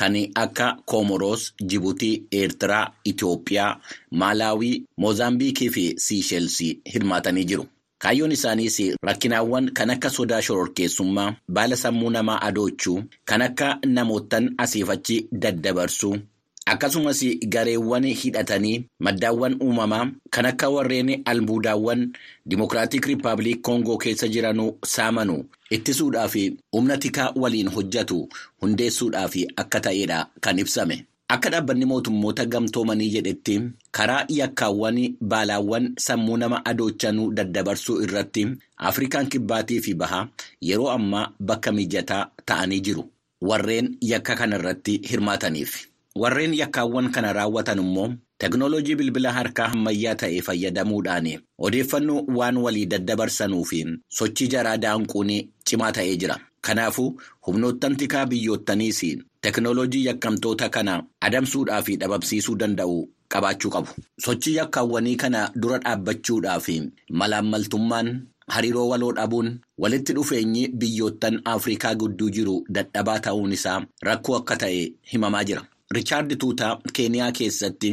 kan 0.01 0.15
akka 0.43 0.67
Koomoroos, 0.85 1.53
Jibuutii, 1.69 2.23
Eertiraa, 2.31 2.93
Itoophiyaa, 3.05 3.79
Maalaawii, 4.11 4.83
Moozaambiikii 4.97 5.69
fi 5.69 5.85
Siisheelsii 5.97 6.79
hirmaatanii 6.93 7.43
jiru. 7.45 7.67
Kaayyoon 8.03 8.31
isaaniis 8.31 8.77
rakkinaawwan 9.03 9.69
kan 9.73 9.89
akka 9.89 10.09
sodaa 10.09 10.41
shororkeessummaa, 10.41 11.35
baala 11.47 11.75
sammuu 11.75 12.09
namaa 12.09 12.41
adoochuu, 12.41 13.03
kan 13.25 13.41
akka 13.41 13.77
namoottan 13.85 14.49
asiifachi 14.57 15.27
daddabarsuu, 15.31 16.17
akkasumas 16.65 17.19
gareewwan 17.47 18.05
hidhatanii 18.05 18.83
maddaawwan 18.99 19.57
uumamaa 19.61 20.07
kan 20.29 20.45
akka 20.45 20.69
warreen 20.69 21.21
albuudaawwan 21.25 22.13
Dimokiraatik 22.45 23.05
Rippaabilik 23.05 23.61
Koongoo 23.61 23.97
keessa 23.97 24.27
jiranuu 24.27 24.77
saamanuu 24.85 25.45
ittisuudhaaf 25.69 26.35
humna 26.71 26.97
tikaa 26.97 27.31
waliin 27.35 27.67
hojjetu 27.69 28.29
hundeessuudhaaf 28.61 29.35
akka 29.55 29.79
ta'edha 29.79 30.27
kan 30.41 30.59
ibsame. 30.59 31.05
Akka 31.27 31.49
dhaabbanni 31.49 31.85
mootummoota 31.85 32.45
gamtoomanii 32.45 33.09
jedhetti 33.09 33.61
karaa 33.91 34.25
yakkaawwan 34.29 35.15
baalaawwan 35.21 35.93
sammuu 35.99 36.37
nama 36.37 36.65
adoochanuu 36.65 37.31
daddabarsuu 37.31 38.01
irratti 38.03 38.47
Afrikaan 38.77 39.27
kibbaatii 39.29 39.81
fi 39.81 39.93
bahaa 39.93 40.27
yeroo 40.61 40.89
ammaa 40.89 41.29
bakka 41.39 41.71
mijataa 41.71 42.27
ta'anii 42.45 42.79
jiru. 42.79 43.09
Warreen 43.41 43.97
yakka 44.01 44.35
kana 44.35 44.55
irratti 44.55 45.01
hirmaataniif. 45.09 45.92
Warreen 46.15 46.53
yakkaawwan 46.53 47.09
kana 47.11 47.33
raawwatan 47.33 47.79
immoo 47.79 48.13
teknooloojii 48.37 48.95
bilbila 48.95 49.31
harkaa 49.33 49.65
ammayyaa 49.73 50.15
ta'e 50.15 50.41
fayyadamuudhaan 50.47 51.27
odeeffannoo 51.57 52.21
waan 52.37 52.57
walii 52.57 52.85
daddabarsanuu 52.85 53.63
fi 53.65 53.79
sochii 54.17 54.47
jaraa 54.47 54.77
daanquun 54.77 55.31
cimaa 55.65 55.91
ta'ee 55.91 56.15
jira. 56.17 56.37
Kanaafuu 56.61 57.19
humnoottan 57.47 57.95
tikaa 57.97 58.25
biyyoottaniis 58.25 59.01
teknooloojii 59.41 60.05
yakkamtoota 60.05 60.69
kana 60.69 61.03
adamsuudhaa 61.21 61.81
fi 61.81 61.95
dhabamsiisuu 61.97 62.55
danda'u 62.55 63.09
qabaachuu 63.27 63.69
qabu. 63.71 63.89
Sochii 64.25 64.55
yakkaawwanii 64.55 65.15
kana 65.15 65.49
dura 65.55 65.77
dhaabbachuudhaa 65.79 66.59
fi 66.59 66.81
malaammaltummaan 67.09 68.27
hariiroo 68.47 68.87
waloo 68.89 69.11
dhabuun 69.13 69.59
walitti 69.77 70.13
dhufeenyi 70.13 70.67
biyyoottan 70.67 71.41
Afrikaa 71.45 71.95
gidduu 71.95 72.29
jiru 72.29 72.63
dadhabaa 72.69 73.19
ta'uun 73.19 73.51
isaa 73.53 73.81
rakkoo 74.01 74.35
akka 74.37 74.55
ta'e 74.55 74.91
himamaa 75.13 75.43
jira. 75.43 75.63
Riichaard 75.91 76.37
Tuutaa 76.39 76.79
Keeniyaa 76.93 77.31
keessatti 77.31 77.89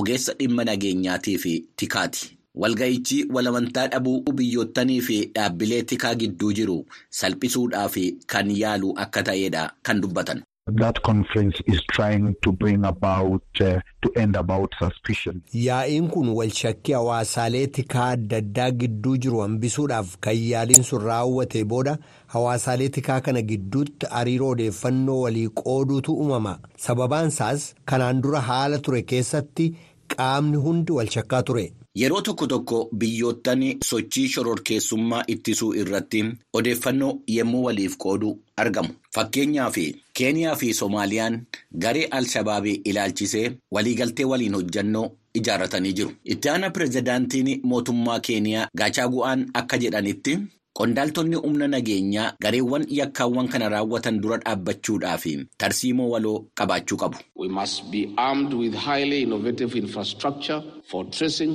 ogeessa 0.00 0.32
dhimma 0.40 0.64
nageenyaatii 0.64 1.38
fi 1.38 1.52
tikaati. 1.76 2.34
Walga'ichi 2.54 3.18
walamantaa 3.34 3.86
dhabuu 3.88 4.32
biyyoottanii 4.40 5.00
fi 5.00 5.18
dhaabbilee 5.34 5.82
tikaa 5.82 6.14
gidduu 6.14 6.52
jiru 6.52 6.76
salphisuudhaaf 7.20 7.96
kan 8.26 8.50
yaalu 8.60 8.92
akka 9.04 9.22
ta'edha 9.22 9.62
kan 9.82 10.00
dubbatan. 10.02 10.42
That 10.76 11.00
conference 11.02 11.62
is 11.66 11.80
trying 11.92 12.34
to 12.42 12.52
bring 12.52 12.84
about 12.84 13.42
uh, 13.60 13.80
to 14.02 14.10
end 14.22 14.36
about 14.36 14.74
suspicion. 14.78 15.42
Yaa'iin 15.54 16.08
kun 16.10 16.28
walshakkii 16.28 16.92
hawaasaalee 16.92 17.66
tikaa 17.66 18.08
adda 18.16 18.36
addaa 18.42 18.70
gidduu 18.82 19.16
jiru 19.16 19.40
hambisuudhaaf 19.40 20.16
kan 20.26 20.36
yaaliin 20.36 20.82
sun 20.90 21.02
raawwate 21.10 21.64
booda 21.64 21.96
hawaasaalee 22.26 22.88
tikaa 22.98 23.20
kana 23.20 23.42
gidduutti 23.42 24.06
hariiroo 24.10 24.48
odeeffannoo 24.56 25.20
walii 25.20 25.48
qooduutu 25.48 26.14
uumama. 26.14 26.58
Sababaan 26.76 27.28
isaas 27.28 27.74
kanaan 27.84 28.20
dura 28.22 28.40
haala 28.40 28.78
ture 28.78 29.02
keessatti 29.02 29.74
qaamni 30.16 30.56
hundi 30.56 30.92
walshakkaa 30.92 31.42
ture. 31.42 31.72
Yeroo 31.96 32.20
tokko 32.22 32.46
tokko 32.46 32.88
biyyoottan 32.98 33.62
sochii 33.84 34.28
shororkeessummaa 34.28 35.22
ittisuu 35.34 35.72
irratti 35.74 36.20
odeeffannoo 36.52 37.12
yemmuu 37.34 37.62
waliif 37.64 37.96
qoodu 38.04 38.32
argamu. 38.56 38.88
Fakkeenyaaf 39.14 39.76
Keeniyaa 40.18 40.56
fi 40.56 40.74
Soomaaliyaan 40.74 41.40
garee 41.78 42.06
Al-Shabaabii 42.10 42.80
ilaalchisee 42.84 43.50
waliigaltee 43.72 44.24
waliin 44.26 44.54
hojjannoo 44.54 45.10
ijaarratanii 45.34 45.92
jiru. 45.92 46.12
Itti 46.24 46.48
aanaa 46.48 46.70
pirezidaantiin 46.70 47.60
mootummaa 47.64 48.20
Keeniyaa 48.20 48.68
Gachagua 48.76 49.36
akka 49.54 49.76
jedhanitti 49.78 50.38
qondaaltonni 50.78 51.36
humna 51.44 51.66
nageenyaa 51.74 52.32
gareewwan 52.44 52.84
yakkaawwan 52.98 53.48
kana 53.52 53.68
raawwatan 53.74 54.20
dura 54.22 54.36
dhaabbachuudhaaf 54.44 55.24
tarsiimoo 55.62 56.08
waloo 56.14 56.36
qabaachuu 56.60 56.96
qabu. 57.02 57.18
We 57.36 57.48
must 57.48 57.90
be 57.90 58.00
armed 58.16 58.52
with 58.54 58.74
highly 58.88 59.22
innovative 59.22 59.74
infrastructure 59.84 60.60
for 60.90 61.04
tracing, 61.10 61.54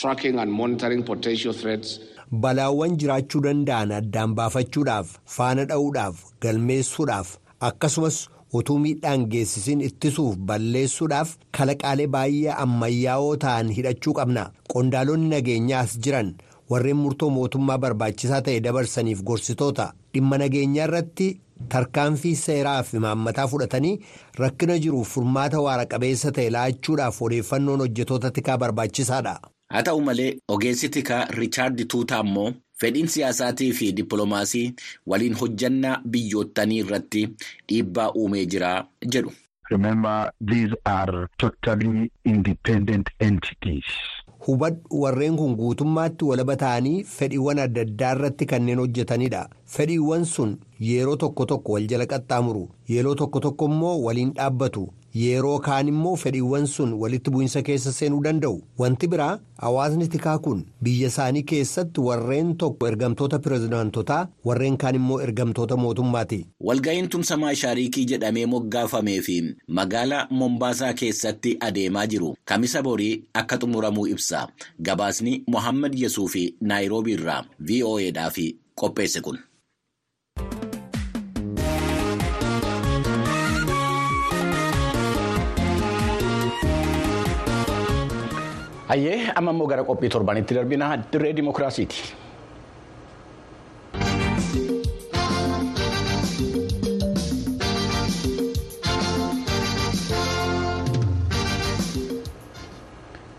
tracking 0.00 0.38
and 0.38 0.50
monitoring 0.60 1.02
potential 1.04 1.52
threats. 1.62 2.00
Balaawwan 2.44 2.96
jiraachuu 3.00 3.40
danda'an 3.46 3.90
addaan 3.92 4.34
baafachuudhaaf, 4.34 5.08
faana 5.36 5.64
dha'uudhaaf, 5.70 6.16
galmeessuudhaaf 6.40 7.36
akkasumas 7.68 8.28
utuu 8.60 8.78
miidhaan 8.84 9.26
geessisiin 9.34 9.80
ittisuuf 9.88 10.36
balleessuudhaaf 10.48 11.36
kalaqaalee 11.58 12.06
baay'ee 12.16 12.54
ammayyaa'oo 12.64 13.36
ta'an 13.44 13.68
hidhachuu 13.76 14.14
qabna. 14.20 14.46
Qondaalonni 14.72 15.28
nageenyaas 15.34 15.98
jiran. 16.06 16.32
Warreen 16.72 16.96
murtoo 17.04 17.30
mootummaa 17.36 17.78
barbaachisaa 17.84 18.40
ta'e 18.48 18.60
dabarsaniif 18.66 19.22
gorsitoota 19.30 19.86
dhimma 20.14 20.38
nageenyaa 20.42 20.84
irratti 20.90 21.28
tarkaanfii 21.74 22.34
seeraa 22.42 22.82
fi 22.90 22.96
imaammataa 23.00 23.46
fudhatanii 23.54 23.94
rakkina 24.44 24.78
jiruuf 24.86 25.08
furmaata 25.16 25.60
waara 25.68 25.86
qabeessa 25.94 26.32
ta'e 26.38 26.50
laachuudhaaf 26.56 27.22
odeeffannoon 27.28 27.80
hojjetoota 27.86 28.30
tikaa 28.38 28.58
barbaachisaadha. 28.64 29.34
Haa 29.72 29.82
ta'u 29.82 30.00
malee 30.08 30.32
ogeessi 30.54 30.88
tikaa 30.96 31.24
Riichaard 31.38 31.84
Tuutaa 31.92 32.20
immoo 32.26 32.48
fedhiin 32.80 33.08
siyaasaatii 33.14 33.72
fi 33.78 33.92
dippiloomaasii 33.96 34.64
waliin 35.12 35.34
hojjannaa 35.42 36.00
biyyoottanii 36.16 36.78
irratti 36.86 37.22
dhiibbaa 37.68 38.10
uumee 38.22 38.46
jira 38.46 38.72
jedhu. 39.14 39.32
Remember, 39.70 40.32
these 40.50 40.74
are 40.84 41.26
totally 41.38 42.10
independent 42.24 43.06
entities. 43.20 43.84
Hubadhu 44.46 45.00
warreen 45.02 45.36
kun 45.36 45.54
guutummaatti 45.56 46.24
walaba 46.24 46.56
ta'anii 46.62 47.04
fedhiiwwan 47.16 47.58
adda 47.64 47.80
addaa 47.86 48.12
irratti 48.16 48.46
kanneen 48.52 48.78
hojjetanidha. 48.82 49.42
Fedhiiwwan 49.74 50.24
sun 50.24 50.56
yeroo 50.80 51.16
tokko 51.16 51.46
tokko 51.52 51.72
wal 51.72 51.86
jala 51.92 52.06
qaxxaamuru 52.12 52.64
yeroo 52.94 53.14
tokko 53.14 53.40
tokko 53.40 53.64
immoo 53.72 53.94
waliin 54.06 54.32
dhaabbatu 54.38 54.88
yeroo 55.20 55.58
kaan 55.66 55.88
immoo 55.88 56.16
fedhiiwwan 56.22 56.66
sun 56.74 56.92
walitti 57.00 57.30
bu'insa 57.34 57.62
keessa 57.68 57.92
seenuu 57.92 58.20
danda'u 58.26 58.62
wanti 58.82 59.08
biraa 59.14 59.38
hawaasni 59.64 60.08
tikaa 60.14 60.38
kun 60.46 60.62
biyya 60.86 61.08
isaanii 61.12 61.42
keessatti 61.50 62.00
warreen 62.06 62.54
tokko 62.62 62.88
ergamtoota 62.90 63.38
pirezidaantotaa 63.46 64.20
warreen 64.50 64.76
kaan 64.84 64.94
immoo 65.00 65.20
ergamtoota 65.26 65.76
mootummaati. 65.76 66.40
walga'iin 66.70 67.08
tumsa 67.08 67.36
maashaariikii 67.44 68.04
jedhamee 68.14 68.46
moggaafamee 68.54 69.20
fi 69.28 69.36
magaalaa 69.80 70.26
mombaasaa 70.30 70.92
keessatti 71.04 71.56
adeemaa 71.60 72.06
jiru 72.06 72.34
kamisa 72.44 72.82
borii 72.82 73.14
akka 73.44 73.58
xumuramuu 73.58 74.06
ibsa 74.16 74.48
gabaasni 74.82 75.38
mohaammed 75.46 75.94
yesuu 76.02 76.28
fi 76.28 76.44
naayiroobii 76.60 77.12
irraa 77.20 77.44
vo'edhaaf 77.68 78.38
qopheesse 78.74 79.20
kun. 79.20 79.38
Hayyee 88.90 89.18
amma 89.40 89.54
immoo 89.56 89.66
gara 89.72 89.84
qophii 89.90 90.10
torbanitti 90.16 90.58
darbina 90.58 90.90
dirree 91.12 91.32
dimookiraasiiti. 91.40 92.02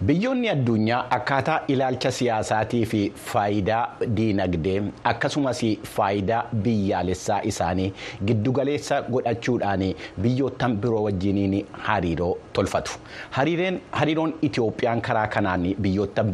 Biyyoonni 0.03 0.49
addunyaa 0.51 1.05
akkaataa 1.15 1.59
ilaalcha 1.73 2.11
siyaasaatii 2.11 2.85
fi 2.85 3.01
faayidaa 3.25 3.83
diinagdee 4.15 4.81
akkasumas 5.11 5.61
faayidaa 5.95 6.41
biyyaalessaa 6.65 7.37
isaanii 7.51 7.93
giddugaleessa 8.27 8.97
godhachuudhaan 9.13 9.83
biyyoottan 10.25 10.75
biroo 10.77 11.03
wajjiniin 11.05 11.55
hariiroo 11.87 12.33
tolfatu. 12.53 12.91
Hariiroon 13.91 14.33
Itoophiyaan 14.41 15.01
karaa 15.01 15.27
kanaan 15.27 15.63
biyyoottan 15.81 16.31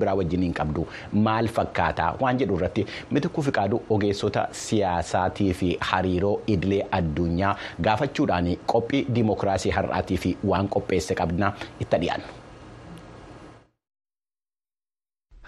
biraa 0.00 0.14
wajjiniin 0.20 0.54
qabdu 0.60 0.86
maal 1.12 1.48
fakkaata 1.58 2.14
waan 2.20 2.38
jedhu 2.42 2.56
irratti 2.60 2.86
mitikkuu 3.10 3.44
fiqaaduu 3.50 3.82
ogeessota 3.98 4.48
siyaasaatii 4.62 5.52
fi 5.60 5.68
hariiroo 5.90 6.34
idilee 6.46 6.82
addunyaa 7.00 7.56
gaafachuudhaan 7.88 8.50
qophii 8.74 9.06
dimookiraasii 9.18 9.70
har'aatii 9.78 10.16
fi 10.26 10.36
waan 10.44 10.68
qopheesse 10.68 11.14
qabna. 11.22 11.52
itti 11.80 11.96
dhiyaannu. 12.02 12.45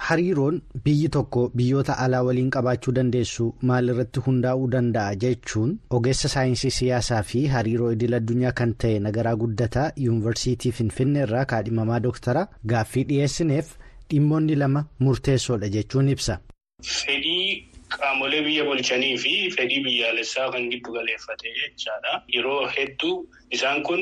Hariiroon 0.08 0.60
biyyi 0.84 1.08
tokko 1.14 1.40
biyyoota 1.60 1.94
alaa 2.04 2.22
waliin 2.26 2.50
qabaachuu 2.56 2.92
dandeessu 2.98 3.46
maal 3.70 3.90
irratti 3.94 4.20
hundaa'uu 4.26 4.68
danda'a 4.74 5.16
jechuun 5.24 5.72
ogeessa 5.98 6.28
saayinsii 6.34 6.70
siyaasaa 6.76 7.22
fi 7.30 7.42
hariiroo 7.54 7.90
idil 7.96 8.14
addunyaa 8.20 8.52
kan 8.60 8.72
ta'e 8.84 9.00
nagaraa 9.06 9.34
guddataa 9.42 9.88
yuunivarsiitii 10.04 10.72
finfinnee 10.78 11.24
irraa 11.28 11.44
kaadhimamaa 11.54 11.98
doktara 12.06 12.46
gaaffii 12.74 13.04
dhiyeessineef 13.10 13.74
dhimmoonni 14.14 14.56
lama 14.62 14.84
murteessoodha 15.08 15.68
jechuun 15.76 16.08
ibsa. 16.14 16.38
Fedhii 16.92 17.68
qaamolee 17.98 18.40
biyya 18.48 18.64
bulchanii 18.70 19.12
fi 19.26 19.34
fedhii 19.58 19.82
biyyaalessaa 19.88 20.48
kan 20.56 20.70
giddu 20.72 20.92
galeeffate 20.96 21.52
jechaadha. 21.58 22.22
Yeroo 22.36 22.62
hedduu 22.78 23.14
isaan 23.58 23.82
kun 23.82 24.00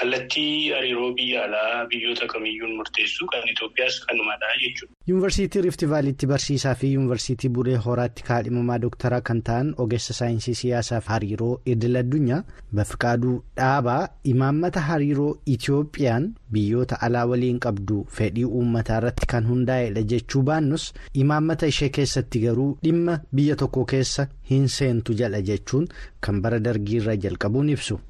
kallattii 0.00 0.70
hariiroo 0.74 1.12
biyya 1.22 1.44
alaa 1.44 1.86
biyyoota 1.94 2.26
kamiyyuun 2.36 2.76
murteessu 2.82 3.26
kan 3.36 3.48
Itoophiyaas 3.54 4.00
kanumadha 4.06 4.52
jechuudha. 4.66 4.93
Yuunivarsiitii 5.08 5.60
Riifti 5.62 5.86
Vaaliitti 5.90 6.26
barsiisaa 6.26 6.74
fi 6.74 6.88
Yuunivarsiitii 6.94 7.48
Buree 7.56 7.76
Horaatti 7.86 8.22
kaadhimamaa 8.28 8.78
dooktaraa 8.84 9.20
kan 9.30 9.42
ta'an 9.48 9.72
ogeessa 9.84 10.14
saayinsii 10.18 10.54
siyaasaa 10.60 11.00
fi 11.00 11.08
hariiroo 11.14 11.48
idil 11.72 11.98
addunyaa 12.00 12.38
Bafiqaaduu 12.78 13.34
Dhaabaa 13.60 14.08
imaammata 14.32 14.80
hariiroo 14.86 15.34
Itoophiyaan 15.56 16.30
biyyoota 16.56 17.00
alaa 17.08 17.26
waliin 17.34 17.60
qabdu 17.66 17.98
fedhii 18.20 18.44
uummataa 18.60 18.98
irratti 19.02 19.26
kan 19.34 19.48
hundaa'edha 19.52 20.06
jechuu 20.14 20.42
baannus 20.52 20.88
imaammata 21.26 21.66
ishee 21.74 21.88
keessatti 22.00 22.40
garuu 22.46 22.70
dhimma 22.88 23.18
biyya 23.34 23.56
tokko 23.66 23.84
keessa 23.94 24.26
hin 24.54 24.68
seentu 24.78 25.12
jedha 25.22 25.42
jechuun 25.52 25.86
kan 26.20 26.40
bara 26.42 26.64
dargii 26.64 26.96
irra 27.02 27.16
jalqabuun 27.28 27.68
ibsu. 27.76 28.00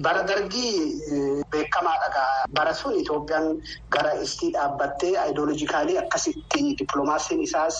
Bara 0.00 0.22
dargii 0.24 0.96
beekamaadha. 1.52 2.24
Bara 2.56 2.72
sun 2.74 2.94
Itoophiyaan 2.96 3.60
gara 3.90 4.12
istii 4.24 4.52
dhaabbattee 4.54 5.18
ayidooloojikaalii 5.22 5.98
akkasitti 6.02 6.62
dippiloomaasiin 6.78 7.42
isaas 7.42 7.76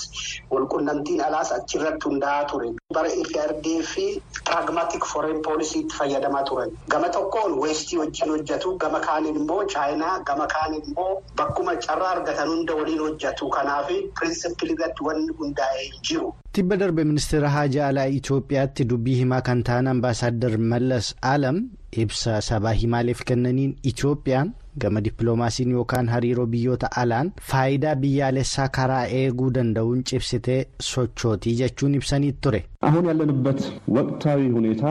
walqunnamtiin 0.50 1.22
alaas 1.24 1.52
achirratti 1.56 2.08
hundaa'aa 2.10 2.44
ture. 2.52 2.68
Bara 2.94 3.08
EPRDF 3.08 3.94
fi 3.94 4.04
piraagmaatik 4.44 5.04
foreign 5.14 5.40
poolisiitti 5.48 5.96
fayyadamaa 5.96 6.42
turan. 6.50 6.70
Gama 6.90 7.08
tokkoon 7.08 7.58
weestii 7.64 7.98
wajjin 8.04 8.28
hojjetu 8.36 8.76
gama 8.84 9.00
kaaniin 9.00 9.36
immoo 9.44 9.64
chaayinaa 9.64 10.18
gama 10.20 10.46
kaaniin 10.46 10.84
immoo 10.92 11.22
bakkuma 11.36 11.76
carraa 11.88 12.10
argatan 12.20 12.48
hunda 12.48 12.74
waliin 12.74 13.00
hojjetu. 13.08 13.48
Kanaaf 13.48 13.88
pirinsipilii 14.20 14.74
irratti 14.80 15.04
wanni 15.10 15.32
hundaa'ee 15.42 15.90
jiru. 16.08 16.34
Tibba 16.52 16.76
darbe 16.76 17.04
ministeera 17.04 17.48
haajaa 17.50 17.88
alaa 17.88 18.04
Itoophiyaatti 18.20 18.84
dubbii 18.84 19.14
himaa 19.24 19.40
kan 19.40 19.62
ta'an 19.64 19.86
ambaasaaddar 19.96 20.58
Mallas 20.58 21.14
Alam 21.22 21.68
ibsa 22.03 22.41
sabaa 22.47 22.73
himaaleef 22.81 23.19
kennaniin 23.29 23.71
Itoophiyaan 23.91 24.49
gama 24.81 25.01
dippiloomaasiin 25.05 25.71
yookaan 25.75 26.07
hariiroo 26.13 26.45
biyyoota 26.53 26.87
alaan 27.01 27.31
faayidaa 27.51 27.95
biyyaalessaa 28.03 28.67
karaa 28.77 29.05
eeguu 29.19 29.49
danda'uun 29.55 30.03
cibsitee 30.09 30.59
sochootii 30.89 31.55
jechuun 31.61 31.95
ibsanii 31.99 32.33
ture. 32.43 32.61
አሁን 32.87 33.05
ያለንበት 33.11 33.61
ወቅታዊ 33.97 34.41
ሁኔታ 34.57 34.83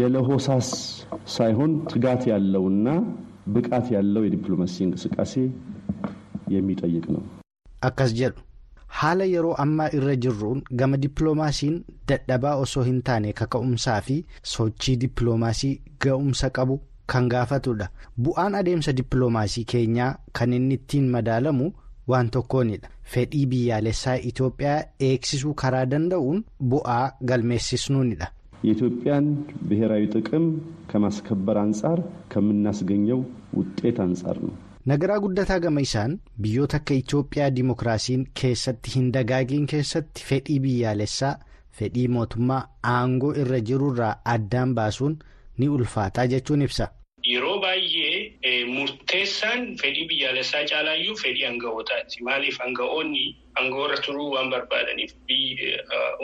የለሆሳስ 0.00 0.68
ሳይሆን 1.36 1.72
ትጋት 1.92 2.22
ያለውና 2.32 2.86
ብቃት 3.54 3.86
ያለው 3.96 4.22
የዲፕሎማሲ 4.26 4.76
እንቅስቃሴ 4.88 5.34
የሚጠይቅ 6.56 7.06
ነው። 7.16 7.22
akkas 7.88 8.10
jedhu 8.20 8.40
haala 8.98 9.24
yeroo 9.34 9.54
ammaa 9.64 9.88
irra 10.00 10.14
jirruun 10.24 10.62
gama 10.80 10.96
dippiloomaasiin 11.04 11.78
dadhabaa 12.10 12.54
osoo 12.66 12.84
hin 12.90 13.00
taane 13.08 13.32
kaka'umsaa 13.40 14.00
fi 14.10 14.16
sochii 14.52 14.96
dippiloomaasii 15.02 15.72
ga'umsa 16.04 16.50
qabu 16.58 16.76
kan 17.14 17.28
gaafatudha 17.32 17.88
bu'aan 18.26 18.54
adeemsa 18.60 18.92
dippiloomaasii 19.00 19.64
keenyaa 19.72 20.12
kan 20.38 20.52
inni 20.60 20.74
ittiin 20.80 21.10
madaalamu 21.16 21.66
waan 22.12 22.30
tokkoonidha 22.36 22.88
fedhii 23.12 23.46
biyyaalessaa 23.52 24.16
Itoophiyaa 24.30 24.78
eegsisuu 25.10 25.54
karaa 25.62 25.84
danda'uun 25.92 26.40
bu'aa 26.72 27.04
galmeessisnuunidha. 27.30 28.28
የኢትዮጵያን 28.66 29.26
ብሔራዊ 29.68 30.04
ጥቅም 30.14 30.44
ከማስከበር 30.90 31.56
አንጻር 31.64 31.98
ከምናስገኘው 32.32 33.20
ውጤት 33.58 33.98
አንጻር 34.04 34.36
ነው። 34.46 34.54
nagaraa 34.89 35.19
guddataa 35.23 35.59
gama 35.63 35.81
isaan 35.85 36.13
biyyoota 36.45 36.77
akka 36.81 36.93
Itoophiyaa 37.01 37.49
dimokiraasiin 37.57 38.23
keessatti 38.41 38.93
hin 38.95 39.11
dagaagiin 39.17 39.65
keessatti 39.73 40.23
fedhii 40.29 40.59
biyyaalessaa 40.65 41.33
fedhii 41.79 42.07
mootummaa 42.15 42.61
aangoo 42.93 43.33
irra 43.43 43.59
jirurraa 43.71 44.13
addaan 44.35 44.73
baasuun 44.79 45.17
ni 45.57 45.69
ulfaataa 45.75 46.25
jechuun 46.33 46.61
ibsa. 46.67 46.87
Yeroo 47.31 47.57
baay'ee 47.61 48.10
murteessaan 48.75 49.63
fedhii 49.81 50.05
biyyaalessaa 50.11 50.63
caalaayyuu 50.71 51.15
fedhii 51.23 51.45
aanga'ootaati. 51.49 52.23
Maaliif 52.27 52.57
aanga'oonni 52.65 53.23
aangoorra 53.61 53.97
turuu 54.05 54.27
waan 54.35 54.49
barbaadaniif 54.53 55.13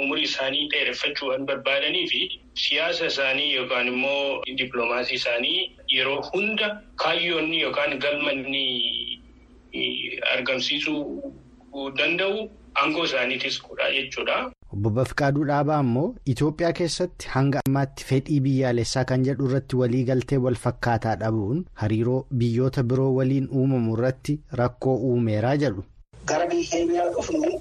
umurii 0.03 0.23
isaanii 0.29 0.67
dheereffachuu 0.73 1.29
waan 1.31 1.45
barbaadanii 1.51 2.05
fi 2.13 2.21
siyaasa 2.65 3.05
isaanii 3.13 3.49
yookaan 3.55 3.87
immoo 3.93 4.43
dippiloomaasii 4.57 5.15
isaanii 5.21 5.59
yeroo 5.95 6.21
hunda 6.33 6.69
kaayyoonni 7.05 7.61
yookaan 7.61 7.97
galmanni 8.05 8.65
argamsiisuu 10.35 11.33
danda'u 11.97 12.49
aangoo 12.81 13.03
isaaniitis 13.09 13.61
godha 13.67 13.91
jechuudha. 13.97 14.37
Obbo 14.77 14.89
Bafqaaduu 14.97 15.45
Dhaabaa 15.49 15.79
immoo 15.83 16.07
Itoophiyaa 16.31 16.71
keessatti 16.79 17.29
hanga 17.35 17.61
ammaatti 17.67 18.05
fedhii 18.09 18.39
biyyaalessaa 18.47 19.03
kan 19.11 19.23
jedhu 19.27 19.47
irratti 19.49 19.79
waliigaltee 19.81 20.37
wal 20.45 20.57
fakkaataa 20.65 21.15
dhabuun 21.23 21.63
hariiroo 21.83 22.19
biyyoota 22.41 22.83
biroo 22.91 23.09
waliin 23.15 23.47
uumamu 23.61 23.95
irratti 23.97 24.35
rakkoo 24.61 24.95
uumeeraa 25.09 25.55
jedhu. 25.63 25.83
Gara 26.31 26.47
biyya 26.51 26.69
keenyaa 26.71 27.09
dhufnu 27.15 27.51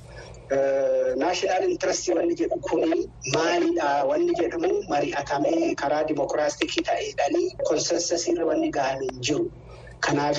naashinaal 1.23 1.65
intirestii 1.71 2.15
wanni 2.19 2.35
jedhu 2.43 2.61
kuni 2.69 3.01
maalidha 3.37 3.93
wanni 4.13 4.35
jedhamu 4.41 4.73
mari'atamee 4.91 5.75
karaa 5.85 6.05
dimokiraastikii 6.11 6.85
ta'eedhanii 6.91 7.49
konsensasiirra 7.71 8.45
wanni 8.53 8.71
gahan 8.79 9.01
hin 9.09 9.21
jiru. 9.31 9.49
Kanaaf 10.01 10.39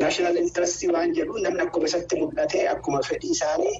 naashinaal 0.00 0.36
intirestii 0.40 0.88
waan 0.94 1.12
jedhu 1.14 1.38
namni 1.42 1.60
akkuma 1.64 1.86
isatti 1.90 2.16
mul'ate 2.20 2.62
akkuma 2.68 3.00
fedhii 3.08 3.30
isaanii 3.36 3.74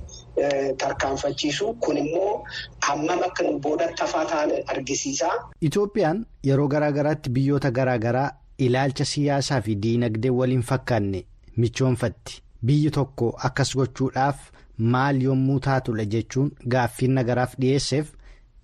tarkaanfachiisu 0.83 1.75
kun 1.87 1.97
immoo 2.03 2.45
hammam 2.89 3.23
akka 3.29 3.43
nu 3.47 3.59
booda 3.59 3.89
tafaa 4.01 4.25
ta'an 4.33 4.53
argisiisa. 4.75 5.31
Itoophiyaan 5.61 6.27
yeroo 6.51 6.69
garaa 6.75 6.93
garaatti 6.99 7.31
biyyoota 7.39 7.71
garaa 7.71 7.99
garaa 7.99 8.31
ilaalcha 8.59 9.05
siyaasaa 9.05 9.61
fi 9.61 9.75
diinagdee 9.87 10.31
waliin 10.41 10.63
fakkaanne 10.63 11.25
michoonfatti. 11.57 12.43
Biyyi 12.67 12.91
tokko 12.91 13.33
akkas 13.49 13.75
gochuudhaaf 13.77 14.37
maal 14.79 15.23
yommuu 15.23 15.59
taatudha 15.67 16.05
jechuun 16.15 16.51
gaaffiin 16.77 17.13
nagaraaf 17.21 17.55
dhiyeesseef 17.61 18.07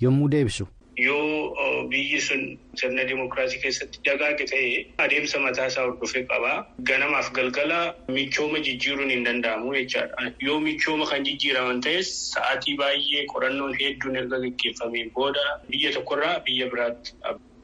yommuu 0.01 0.29
deebisu. 0.31 0.67
Yoo 0.97 1.32
biyyi 1.91 2.21
sun 2.21 2.43
sirna 2.81 3.05
dimookiraasii 3.11 3.61
keessatti 3.65 3.99
dagaage 4.09 4.45
ta'e 4.53 4.71
adeemsa 5.05 5.39
mataa 5.45 5.67
isaa 5.73 5.85
hordofee 5.87 6.23
qaba. 6.33 6.53
Ganamaaf 6.91 7.31
galgala 7.39 7.79
michooma 8.17 8.59
jijjiiruun 8.69 9.11
hin 9.15 9.25
danda'amu 9.29 9.75
jechaadha. 9.79 10.33
Yoo 10.47 10.59
michooma 10.67 11.07
kan 11.13 11.25
jijjiiraman 11.29 11.81
ta'es 11.89 12.11
sa'aatii 12.33 12.77
baay'ee 12.83 13.27
qorannoon 13.35 13.77
hedduun 13.83 14.17
erga 14.23 14.39
gaggeeffameen 14.47 15.11
booda 15.21 15.47
biyya 15.71 15.93
tokkorraa 15.99 16.35
biyya 16.49 16.71
biraatti. 16.75 17.15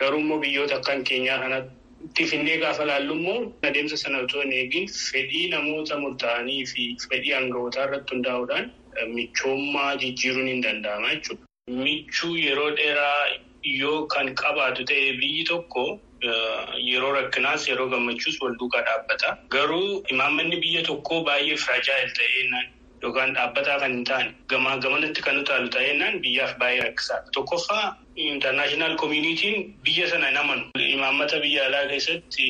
Garuu 0.00 0.20
immoo 0.24 0.38
biyyoota 0.46 0.76
akkan 0.82 1.04
keenyaa 1.12 1.38
kanatti. 1.44 1.74
Tiifindee 2.14 2.56
gaafa 2.62 2.84
laallu 2.86 3.14
immoo 3.20 3.38
adeemsa 3.68 3.96
sana 4.02 4.18
otoo 4.24 4.42
hin 4.42 4.52
eegin 4.58 4.86
fedhii 5.12 5.48
namoota 5.54 5.96
murtaa'anii 6.04 6.60
fi 6.72 6.84
fedhii 7.10 7.32
aanga'ootaa 7.38 7.84
irratti 7.88 8.14
hundaa'uudhaan 8.14 8.70
michoommaa 9.14 9.90
jijjiiruun 10.02 10.46
hin 10.52 10.62
danda'ama 10.66 11.10
jechuudha. 11.14 11.44
Michuu 11.84 12.36
yeroo 12.42 12.70
dheeraa 12.76 13.26
yoo 13.64 14.06
kan 14.06 14.34
qabaatu 14.34 14.84
ta'e 14.84 15.12
biyyi 15.20 15.44
tokko 15.44 15.84
yeroo 16.88 17.12
rakkinaas 17.18 17.68
yeroo 17.68 17.88
gammachuus 17.92 18.40
wal 18.42 18.54
duukaa 18.60 18.82
dhaabbata. 18.88 19.36
Garuu 19.50 20.02
imaammanni 20.10 20.56
biyya 20.64 20.82
tokkoo 20.82 21.22
baay'ee 21.24 21.56
firajaayil 21.56 22.12
ta'ee 22.18 22.64
yookaan 23.02 23.34
dhaabbataa 23.34 23.78
kan 23.80 23.92
hin 23.94 24.04
taane 24.04 24.30
gamaa 24.50 24.76
gamanatti 24.84 25.22
kan 25.26 25.36
utaalu 25.42 25.68
ta'ennaan 25.76 26.20
biyyaaf 26.22 26.56
baay'ee 26.62 26.82
rakkisaadha. 26.86 27.30
Tokkoffaa 27.36 27.84
intarnaashinaal 28.16 28.96
koomiinitiin 28.96 29.74
biyya 29.84 30.08
sana 30.10 30.26
hin 30.32 30.36
amanu. 30.36 30.64
Imaammata 30.94 31.38
biyya 31.44 31.66
alaa 31.66 31.84
keessatti 31.92 32.46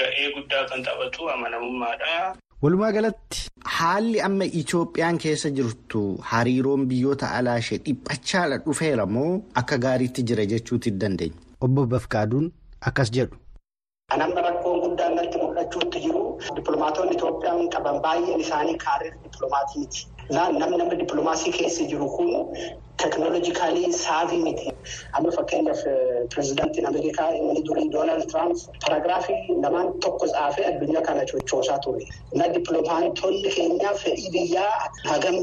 ga'ee 0.00 0.30
guddaa 0.36 0.64
kan 0.70 0.82
taphatu 0.88 1.28
amanamummaadha. 1.34 2.36
Walumaa 2.62 2.92
galatti 2.94 3.48
haalli 3.76 4.20
amma 4.26 4.44
Itoophiyaan 4.60 5.18
keessa 5.24 5.50
jirtu 5.58 6.02
hariiroon 6.32 6.84
biyyoota 6.92 7.30
alaa 7.38 7.56
ishee 7.62 7.78
dhiphachaadha 7.86 8.58
dhufeera 8.66 9.06
moo 9.14 9.30
akka 9.62 9.78
gaariitti 9.84 10.22
jira 10.30 10.44
jechuutti 10.52 10.90
dandeenya. 11.04 11.38
Obbo 11.60 11.86
Bafqaaduun 11.94 12.46
akkas 12.90 13.10
jedhu. 13.16 13.36
Kan 14.12 14.22
amma 14.26 14.40
rakkoon 14.46 14.78
guddaan 14.84 15.16
natti 15.18 15.38
mul'achuutti 15.42 16.04
jiru 16.06 16.22
dippiloomaatonni 16.56 17.16
Itoophiyaan 17.18 17.68
qaban 17.74 18.00
baay'een 18.06 18.40
isaanii 18.46 18.78
kaareer 18.84 19.14
dippiloomaatiiti. 19.24 20.06
Namni 20.30 20.58
nama 20.78 20.94
dippiloomaasii 21.02 21.52
keessa 21.58 21.88
jiru 21.94 22.08
kun 22.16 22.30
teknoolojikaalii 22.96 23.92
saavii 23.92 24.42
miti. 24.42 24.72
Amma 25.12 25.30
fakkeenyaaf 25.36 25.78
pireezidaantiin 26.30 26.86
Ameerikaa 26.86 27.28
inni 27.30 27.62
durii 27.68 27.88
Doonaald 27.92 28.26
Tiraamp 28.30 28.56
paraagiraafii 28.86 29.36
lamaan 29.62 29.92
tokko 30.00 30.26
tsaafee 30.26 30.66
addunyaa 30.66 31.02
kana 31.02 31.24
cochoosaa 31.32 31.78
ture. 31.78 32.06
Na 32.34 32.48
dippiloomaatonni 32.54 33.50
keenya 33.56 33.94
fedhii 33.94 34.30
biyyaa 34.30 34.90
hagam 35.04 35.36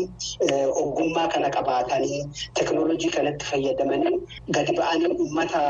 ogummaa 0.84 1.28
kana 1.28 1.50
qabaatanii 1.50 2.22
teknoolojii 2.60 3.10
kanatti 3.18 3.46
fayyadamanii 3.46 4.16
gadi 4.58 4.74
ba'anii 4.78 5.12
uummata 5.20 5.62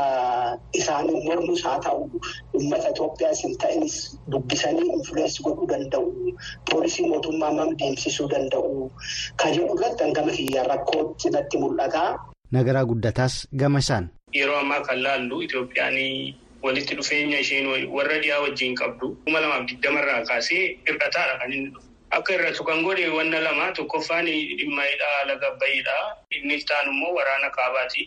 isaanii 0.72 1.24
mormus 1.28 1.62
haa 1.64 1.78
ta'u 1.78 2.10
uummata 2.54 2.88
Itoophiyaas 2.90 3.42
hin 3.44 3.56
ta'inis 3.58 3.96
dubbisanii 4.32 4.88
infuleessi 4.98 5.42
godhuu 5.42 5.66
danda'u. 5.68 6.32
Poolisii 6.70 7.06
mootummaa 7.08 7.52
mam 7.52 7.76
deemsisuu 7.78 8.28
danda'u. 8.30 8.90
Kan 9.36 9.52
jedhu 9.54 9.74
irratti 9.78 10.04
hangama 10.04 10.32
kiyya 10.38 10.62
rakkootti 10.72 11.30
natti 11.30 11.58
mul'ata. 11.70 12.04
Nagaraa 12.52 12.84
guddataas 12.92 13.46
gama 13.52 13.78
isaan. 13.78 14.08
Yeroo 14.34 14.58
ammaa 14.62 14.80
kan 14.86 15.02
laallu 15.02 15.42
Itoophiyaan 15.46 15.96
walitti 16.62 16.94
dhufeenya 16.98 17.38
isheen 17.40 17.66
warra 17.96 18.18
dhiyaa 18.22 18.40
wajjin 18.46 18.74
qabdu 18.80 19.06
kuma 19.24 19.40
lamaaf 19.40 19.64
digdamarraa 19.70 20.22
kaasee 20.28 20.64
hir'ataadha 20.86 21.38
kan 21.40 21.52
inni 21.52 21.70
dhufu. 21.74 21.86
Akka 22.16 22.34
irratti 22.34 22.64
kan 22.68 22.82
godhe 22.84 23.06
wanna 23.16 23.40
lama 23.40 23.66
tokkoffaan 23.78 24.26
dhimma 24.58 24.82
hidhaa 24.92 25.20
laga 25.30 25.48
bahiidha. 25.60 25.96
Inni 26.36 26.54
itti 26.60 26.74
immoo 26.90 27.12
waraana 27.18 27.50
kaabaati. 27.58 28.02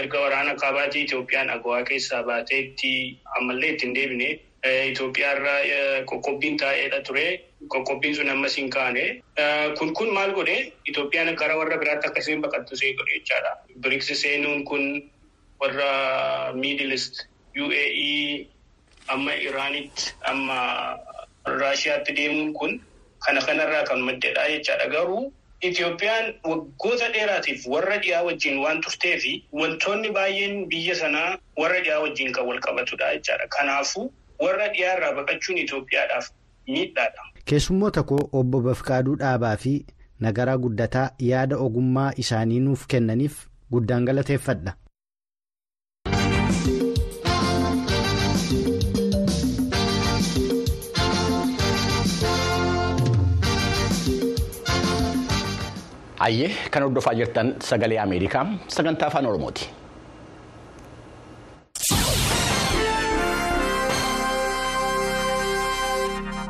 Erga 0.00 0.20
waraana 0.24 0.54
kaabaatii 0.54 1.02
Itoophiyaan 1.08 1.50
agawaa 1.54 1.82
keessaa 1.88 2.22
baateetti 2.28 2.92
ammallee 3.38 3.70
itti 3.72 3.86
hin 3.86 3.94
deebine. 3.94 4.28
Itoophiyaarraa 4.64 6.04
qoqqobbiin 6.10 6.56
taa'eedha 6.58 7.00
ture. 7.06 7.26
Qoqqobbiin 7.74 8.14
sun 8.16 8.28
ammas 8.28 8.56
hin 8.58 8.70
kaane. 8.70 9.22
Kun 9.78 9.94
kun 9.94 10.10
maal 10.14 10.32
godhe 10.34 10.72
Itoophiyaan 10.86 11.34
gara 11.36 11.56
warra 11.58 11.78
biraatti 11.78 12.08
akka 12.08 12.20
isheen 12.20 12.42
baqattu 12.42 12.74
ishee 12.74 12.92
godhe 12.98 13.14
jechaadha. 13.20 13.52
Biriiksi 13.80 14.14
seenuun 14.14 14.64
kun 14.64 15.10
warra 15.60 16.52
miidilist 16.54 17.26
UAE 17.56 18.46
amma 19.08 19.32
Iraanitti 19.48 20.12
amma 20.32 20.58
Raashiyaatti 21.46 22.12
deemuun 22.16 22.52
kun 22.52 22.80
kana 23.26 23.40
kanarraa 23.40 23.84
kan 23.86 24.00
maddedha 24.00 24.48
jechaadha 24.54 24.88
garuu. 24.90 25.32
Itoophiyaan 25.62 26.34
waggoota 26.44 27.08
dheeraatiif 27.14 27.66
warra 27.66 27.96
dhiyaa 28.02 28.22
wajjin 28.26 28.58
waan 28.64 28.80
turtee 28.82 29.16
fi 29.18 29.32
wantoonni 29.52 30.10
baay'een 30.10 30.66
biyya 30.68 30.94
sanaa 30.94 31.38
warra 31.58 31.80
dhiyaa 31.80 32.00
wajjin 32.04 32.32
kan 32.32 32.46
wal 32.46 32.60
qabatudha 32.66 33.14
jechaadha. 33.16 33.46
Kanaafuu 33.56 34.12
warra 34.44 34.66
dhiyaa 34.74 34.94
irraa 34.96 35.12
baqachuun 35.18 35.58
Itoophiyaadhaaf 35.64 36.26
miidhaadha. 36.72 37.22
Keessummoota 37.52 38.02
koo 38.12 38.20
obbo 38.42 38.60
Bafqaaduu 38.68 39.16
Dhaabaa 39.22 39.54
fi 39.64 39.74
Nagaraa 40.26 40.58
Guddataa 40.66 41.06
yaada 41.30 41.56
ogummaa 41.68 42.10
isaanii 42.24 42.60
nuuf 42.68 42.86
kennaniif 42.94 43.40
guddaan 43.76 44.04
galateeffadha. 44.10 44.76
Hayyee 56.18 56.50
kan 56.74 56.82
hordofaa 56.86 57.14
jirtan 57.20 57.54
sagalee 57.68 57.98
Ameerikaa 58.04 58.44
sagantaa 58.76 59.08
afaan 59.12 59.26
Oromooti. 59.32 59.70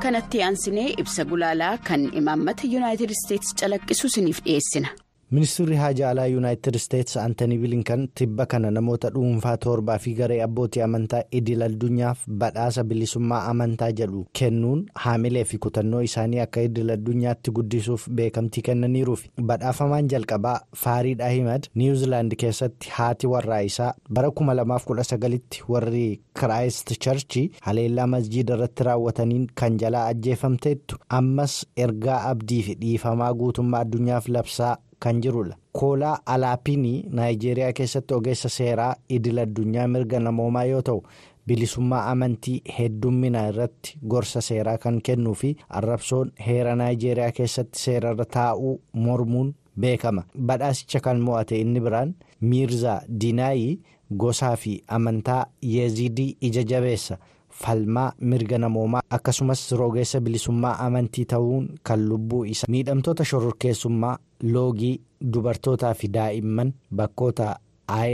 Kanatti 0.09 0.39
aansinee 0.43 0.87
ibsa 1.03 1.25
gulaalaa 1.31 1.75
kan 1.89 2.05
imaammata 2.21 2.71
yuunaayitid 2.73 3.11
isteetsi 3.17 3.57
calaqqisu 3.61 4.07
isiniif 4.11 4.39
dhiyeessina. 4.47 4.89
Ministeerri 5.31 5.77
haajaa 5.77 6.11
alaa 6.11 6.27
yuunaayitid 6.27 6.75
isteetsi 6.75 7.19
aantanii 7.19 7.59
bilinkan 7.59 8.09
tibba 8.15 8.47
kana 8.47 8.71
namoota 8.71 9.11
dhuunfaa 9.15 9.57
torbaa 9.65 9.99
fi 9.99 10.15
garee 10.15 10.39
abbootii 10.43 10.83
amantaa 10.83 11.21
idil 11.41 11.63
addunyaaf 11.63 12.23
badhaasa 12.43 12.85
bilisummaa 12.85 13.41
amantaa 13.51 13.91
jedhu 13.99 14.23
kennuun 14.41 14.87
haamilee 14.95 15.45
fi 15.51 15.59
kutannoo 15.67 16.01
isaanii 16.07 16.41
akka 16.47 16.61
idil 16.69 16.91
addunyaatti 16.97 17.51
guddisuuf 17.59 18.09
beekamtii 18.21 18.63
kennaniiruuf 18.71 19.27
badhaafamaan 19.53 20.09
jalqabaa 20.15 20.57
faariid 20.85 21.21
ahimad 21.29 21.69
niwuziilaand 21.75 22.35
keessatti 22.45 22.91
haati 22.97 23.27
warraa 23.35 23.61
isaa 23.69 23.93
bara 24.11 24.29
2019tti 24.29 25.63
warri 25.69 26.21
kiraayist 26.41 26.97
charchii 27.05 27.51
haleellaa 27.61 28.07
masjiida 28.17 28.55
irratti 28.55 28.83
raawwataniin 28.91 29.47
kan 29.55 29.79
jalaa 29.79 30.07
ajjeefamteettu 30.17 30.97
ammas 31.09 31.61
ergaa 31.77 32.21
abdii 32.35 32.63
fi 32.63 32.75
dhiifamaa 32.81 33.33
guutummaa 33.35 33.81
addunyaaf 33.81 34.29
labsaa. 34.29 34.77
Kan 35.05 35.21
jirudha 35.23 35.57
koolaa 35.81 36.19
alaapinii 36.35 37.05
naayijeeriyaa 37.19 37.73
keessatti 37.81 38.15
ogeessa 38.15 38.49
seeraa 38.59 38.95
idil 39.17 39.39
addunyaa 39.45 39.87
mirga 39.95 40.21
namoomaa 40.21 40.65
yoo 40.71 40.83
ta'u 40.89 41.03
bilisummaa 41.47 42.01
amantii 42.13 42.57
heddumminaa 42.79 43.47
irratti 43.53 43.99
gorsa 44.15 44.41
seeraa 44.49 44.79
kan 44.85 45.01
kennuu 45.09 45.35
fi 45.43 45.55
arrabsoon 45.81 46.33
heera 46.49 46.75
naayijeeriyaa 46.83 47.33
keessatti 47.39 47.79
seerarra 47.85 48.25
taa'uu 48.39 48.75
mormuun 49.07 49.55
beekama 49.81 50.23
badhaasicha 50.51 51.01
kan 51.07 51.21
mo'ate 51.29 51.61
inni 51.61 51.81
biraan 51.87 52.15
miirzaa 52.53 53.01
diinaayii 53.21 53.81
gosaa 54.25 54.57
fi 54.57 54.73
amantaa 54.99 55.43
yeezidii 55.73 56.37
ija 56.41 56.63
jabeessa. 56.73 57.17
Falmaa 57.63 58.13
mirga 58.21 58.59
namoomaa 58.59 59.03
akkasumas 59.17 59.63
rogeessa 59.81 60.21
bilisummaa 60.21 60.75
amantii 60.87 61.25
ta'uun 61.33 61.65
kan 61.83 62.09
lubbuu 62.09 62.45
isa 62.55 62.67
miidhamtoota 62.75 63.25
shororkeessummaa 63.31 64.17
loogii 64.43 65.01
dubartootaa 65.33 65.95
fi 65.95 66.09
daa'imman 66.19 66.73
bakkoota 67.01 67.49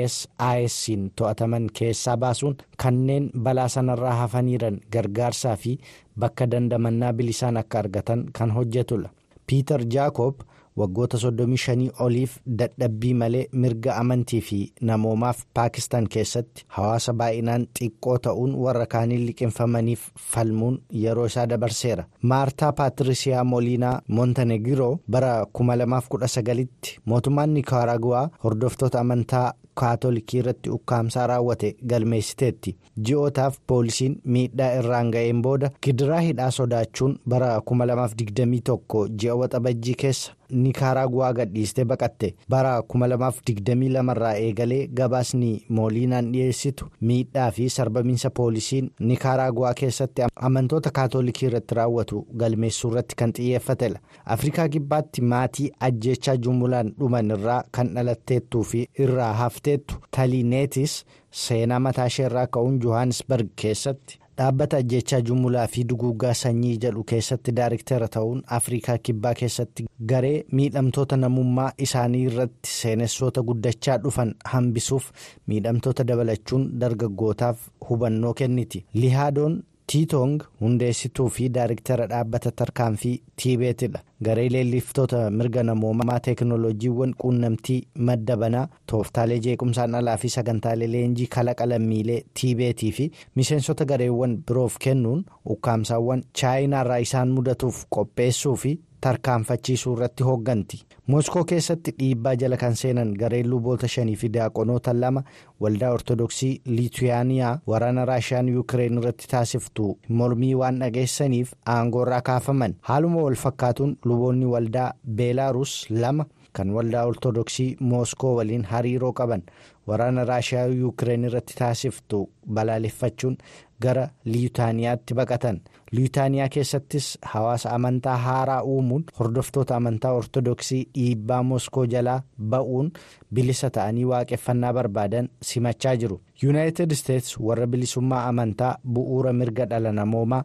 ISIS'n 0.05 1.03
to'ataman 1.17 1.67
keessaa 1.79 2.17
baasuun 2.17 2.57
kanneen 2.83 3.31
balaa 3.47 3.69
sanarraa 3.69 4.15
hafaniiran 4.21 4.77
gargaarsaa 4.93 5.57
fi 5.57 5.73
bakka 6.21 6.47
dandamannaa 6.51 7.13
bilisaan 7.13 7.57
akka 7.57 7.79
argatan 7.79 8.25
kan 8.39 8.51
hojjetudha. 8.57 9.09
Piiter 9.47 9.81
jaakob 9.95 10.35
waggoota 10.77 11.17
35 11.19 11.91
oliif 12.05 12.37
dadhabbii 12.59 13.15
malee 13.15 13.47
mirga 13.53 13.97
amantii 13.97 14.41
fi 14.41 14.59
namoomaaf 14.91 15.43
paakistaan 15.55 16.09
keessatti 16.17 16.65
hawaasa 16.79 17.13
baay'inaan 17.21 17.67
xiqqoo 17.79 18.19
ta'uun 18.29 18.55
warra 18.65 18.87
kaaniin 18.95 19.27
liqinfamaniif 19.27 20.01
falmuun 20.31 20.81
yeroo 21.03 21.27
isaa 21.27 21.47
dabarseera. 21.49 22.05
Maartaa 22.23 22.73
paatirisiyaa 22.73 23.45
mooliinaa 23.45 24.01
montenegiroo 24.09 24.99
bara 25.11 25.35
2019tti 25.59 26.99
mootummaan 27.05 27.55
nikaraaguwaa 27.55 28.29
hordoftoota 28.45 29.01
amantaa 29.01 29.53
kaatolikii 29.81 30.39
irratti 30.41 30.71
ukkaamsaa 30.71 31.27
raawwate 31.27 31.77
galmeessiteetti. 31.89 32.77
Ji'ootaaf 33.07 33.57
poolisiin 33.67 34.21
miidhaa 34.25 34.73
irraan 34.79 35.11
ga'een 35.15 35.43
booda 35.43 35.71
gidiraa 35.87 36.21
hidhaa 36.21 36.51
sodaachuun 36.51 37.19
bara 37.29 37.49
2021 37.73 39.09
ji'a 39.23 39.35
waxabajjii 39.41 39.95
keessa 40.03 40.33
nikaraaguwaa 40.51 41.33
gadhiistee 41.33 41.85
baqatte 41.85 42.35
bara 42.51 42.73
2022 42.95 44.11
irraa 44.15 44.35
eegalee 44.37 44.87
gabaasni 45.01 45.51
mooliinaan 45.79 46.33
dhiyeessitu 46.33 46.89
miidhaa 47.01 47.51
fi 47.51 47.69
sarbamiinsa 47.77 48.31
poolisiin 48.31 48.91
nikaraaguwaa 49.11 49.75
keessatti 49.81 50.23
amantoota 50.51 50.91
kaatolikii 51.01 51.47
irratti 51.49 51.75
raawwatu 51.81 52.27
galmeessuu 52.37 52.91
irratti 52.93 53.17
kan 53.23 53.33
xiyyeeffatedha 53.39 54.01
afrikaa 54.37 54.69
kibbaatti 54.69 55.23
maatii 55.35 55.71
ajjeechaa 55.91 56.37
jumulaan 56.37 56.95
dhuman 56.99 57.31
irraa 57.39 57.63
kan 57.79 57.95
dhalatteettuu 57.95 58.63
fi 58.73 58.87
irraa 58.99 59.33
hafteettu 59.43 59.95
taliineetis 60.17 61.05
seenaa 61.45 61.81
mataa 61.81 62.07
isheerraa 62.07 62.47
ka'uun 62.47 62.79
johannesburg 62.83 63.49
keessatti. 63.63 64.19
Dhaabbata 64.39 64.77
ajjechaa 64.83 65.21
jumulaa 65.29 65.67
fi 65.73 65.85
duguuggaa 65.91 66.33
sanyii 66.41 66.77
jedhu 66.85 67.05
keessatti 67.11 67.53
daariktera 67.59 68.09
ta'uun 68.17 68.41
afrikaa 68.59 68.97
kibbaa 69.09 69.35
keessatti 69.41 69.87
garee 70.13 70.45
miidhamtoota 70.61 71.17
namummaa 71.25 71.69
isaanii 71.87 72.23
irratti 72.31 72.71
seenessoota 72.79 73.43
guddachaa 73.51 73.99
dhufan 74.07 74.35
hambisuuf 74.55 75.11
miidhamtoota 75.53 76.05
dabalachuun 76.09 76.67
dargaggootaaf 76.81 77.59
hubannoo 77.91 78.35
kenniti. 78.35 78.85
Lihaadoon 78.95 79.63
tiitoong 79.93 80.37
hundeessituu 80.61 81.29
fi 81.37 81.49
daariktera 81.55 82.07
dhaabbata 82.13 82.51
tarkaanfii 82.61 83.13
tiibeetidha 83.43 84.01
garee 84.29 84.47
leelliftoota 84.55 85.19
mirga 85.41 85.63
namoomaa 85.69 86.17
teeknooloojiiwwan 86.29 87.13
quunnamtii 87.25 87.77
madda 88.11 88.37
banaa 88.43 88.65
tooftaalee 88.93 89.39
jeequmsaan 89.47 89.95
alaa 90.01 90.17
fi 90.23 90.29
sagantaalee 90.37 90.89
leenjii 90.95 91.27
kalaqa 91.37 91.67
lammiilee 91.73 92.23
tiibeetii 92.41 92.93
fi 93.01 93.11
miseensota 93.41 93.85
gareewwan 93.93 94.39
biroof 94.49 94.79
kennuun 94.87 95.25
ukkaamsaawwan 95.57 96.25
chaayinaarraa 96.41 96.99
isaan 97.09 97.31
mudatuuf 97.39 97.85
qopheessuu 97.99 98.57
fi 98.65 98.79
tarkaanfachiisuu 99.07 99.93
irratti 99.97 100.23
hoogganti 100.29 100.79
moskoo 101.15 101.45
keessatti 101.51 101.95
dhiibbaa 101.99 102.35
jala 102.43 102.57
kan 102.63 102.77
seenan 102.83 103.11
gareen 103.23 103.49
luboota 103.55 103.89
shanii 103.95 104.17
fi 104.23 104.29
daaqonoota 104.37 104.95
lama 105.01 105.23
waldaa 105.65 105.91
ortodoksii 105.97 106.53
liituyaaniyaa 106.77 107.59
waraana 107.73 108.05
raashiyaan 108.11 108.49
yuukireen 108.55 108.99
irratti 109.03 109.29
taasiftu. 109.35 109.99
Mormii 110.09 110.55
waan 110.55 110.79
dhageessaniif 110.81 111.53
aangoorraa 111.75 112.21
kaafaman. 112.31 112.75
Haaluma 112.81 113.23
wal 113.27 113.35
fakkaatuun 113.45 113.97
luboonni 114.05 114.47
waldaa 114.55 114.93
beelaaruus 115.21 115.75
lama 115.91 116.27
kan 116.53 116.71
waldaa 116.75 117.05
ortodoksii 117.07 117.77
mooskoo 117.81 118.35
waliin 118.37 118.65
hariiroo 118.73 119.13
qaban 119.13 119.43
waraana 119.87 120.25
raashiyaa 120.25 120.67
yuukireen 120.67 121.25
irratti 121.31 121.55
taasiftu 121.59 122.21
balaaleffachuun 122.59 123.37
gara 123.83 124.05
liitaaniyaatti 124.25 125.15
baqatan 125.15 125.61
liitaaniyaa 125.97 126.49
keessattis 126.55 127.07
hawaasa 127.33 127.71
amantaa 127.77 128.17
haaraa 128.27 128.63
uumuun 128.73 129.05
hordoftoota 129.19 129.77
amantaa 129.77 130.13
ortodoksii 130.21 130.81
dhiibbaa 130.97 131.43
mooskoo 131.51 131.85
jalaa 131.95 132.17
ba'uun 132.55 132.91
bilisa 133.39 133.71
ta'anii 133.77 134.05
waaqeffannaa 134.13 134.73
barbaadan 134.79 135.29
simachaa 135.51 135.95
jiru 136.03 136.21
yuunaayitid 136.43 136.91
isteets 136.99 137.39
warra 137.49 137.67
bilisummaa 137.77 138.25
amantaa 138.33 138.73
bu'uura 138.99 139.33
mirga 139.41 139.67
dhala 139.73 139.93
namoomaa 140.01 140.43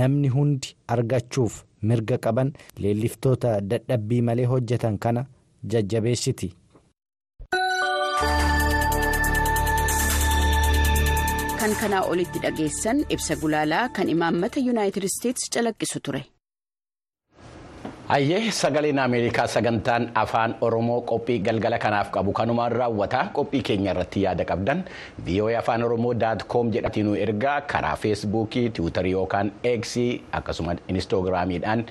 namni 0.00 0.28
hundi 0.38 0.74
argachuuf 0.96 1.60
mirga 1.90 2.18
qaban 2.26 2.52
leelliftoota 2.78 3.60
dadhabbii 3.70 4.22
malee 4.28 4.44
hojjetan 4.54 4.98
kana 4.98 5.24
jajjabeessiti. 5.72 6.48
Kan 11.62 11.72
kanaa 11.80 12.02
olitti 12.10 12.38
dhageessan 12.42 13.06
ibsa 13.14 13.36
gulaalaa 13.38 13.88
kan 13.96 14.08
imaammata 14.10 14.58
yuunaayitid 14.66 15.04
isteetsi 15.06 15.46
calaqqisu 15.54 16.00
ture. 16.04 16.22
Hayyee 18.12 18.50
sagaleen 18.50 18.98
Ameerikaa 18.98 19.46
sagantaan 19.46 20.10
afaan 20.14 20.54
Oromoo 20.60 21.00
qophii 21.10 21.38
galgala 21.46 21.78
kanaaf 21.78 22.10
qabu 22.16 22.32
kanumaan 22.38 22.72
raawwata 22.72 23.20
qophii 23.36 23.62
keenya 23.68 23.90
irratti 23.94 24.22
yaada 24.24 24.44
qabdan 24.50 24.82
VOA 25.26 25.58
afaan 25.60 25.82
Oromoo 25.86 26.12
daat 26.24 26.42
koom 26.54 26.72
jedhatiin 26.74 27.06
nu 27.06 27.14
ergaa 27.26 27.60
karaa 27.60 27.96
feesbuukii 27.96 28.70
tiwutarii 28.70 29.12
yookaan 29.12 29.52
eeksii 29.64 30.10
akkasumas 30.40 30.78
inistoogiraamiidhaan 30.88 31.86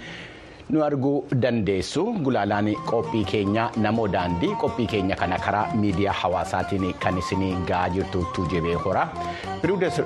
nu 0.71 0.79
arguu 0.87 1.27
dandeessu 1.43 2.01
gulaalaan 2.25 2.67
qophii 2.89 3.23
keenya 3.31 3.63
namoo 3.85 4.05
daandii 4.13 4.51
qophii 4.61 4.85
keenya 4.91 5.15
kana 5.21 5.37
karaa 5.45 5.63
miidiyaa 5.81 6.13
hawaasaatiin 6.21 6.85
kan 7.03 7.17
isin 7.21 7.43
ga'aa 7.69 7.89
jirtu 7.95 8.21
tuujebee 8.35 8.75
hora 8.85 9.03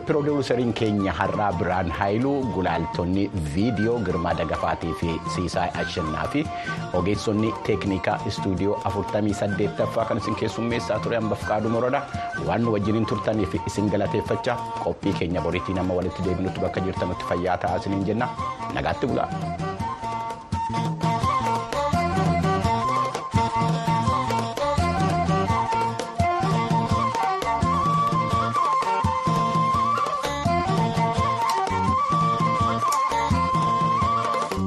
piroodiwusariin 0.08 0.74
keenya 0.80 1.12
har'aa 1.20 1.52
biraan 1.60 1.92
haayiluu 2.00 2.40
gulaaltonni 2.56 3.28
viidiyoo 3.56 4.00
girmaa 4.08 4.34
dagafaatii 4.42 4.94
fi 5.02 5.14
siisaa 5.36 5.68
ashannaa 5.84 6.26
fi 6.34 6.42
ogeessonni 7.02 7.54
teeknikaa 7.70 8.18
istuudiyoo 8.32 8.82
48ffaa 8.90 10.08
kan 10.10 10.18
isin 10.24 10.36
keessummeessaa 10.42 11.00
ture 11.06 11.16
hambaf 11.22 11.46
qaaduu 11.52 11.70
moroodha 11.78 12.02
waan 12.50 12.66
nu 12.66 12.74
wajjiniin 12.78 13.06
turtaniif 13.14 13.54
isin 13.68 13.90
galateeffachaa 13.96 14.58
qophii 14.84 15.14
keenya 15.22 15.42
boriitiin 15.48 15.80
amma 15.86 15.94
walitti 16.02 16.26
deebinutti 16.30 16.60
bakka 16.68 16.82
jirtanutti 16.90 17.26
fayyaa 17.34 17.58
ta'aa 17.66 17.78
isiniin 17.84 18.06
jenna. 18.12 18.28
Nagaatti 18.74 19.08
bulaa. 19.14 19.30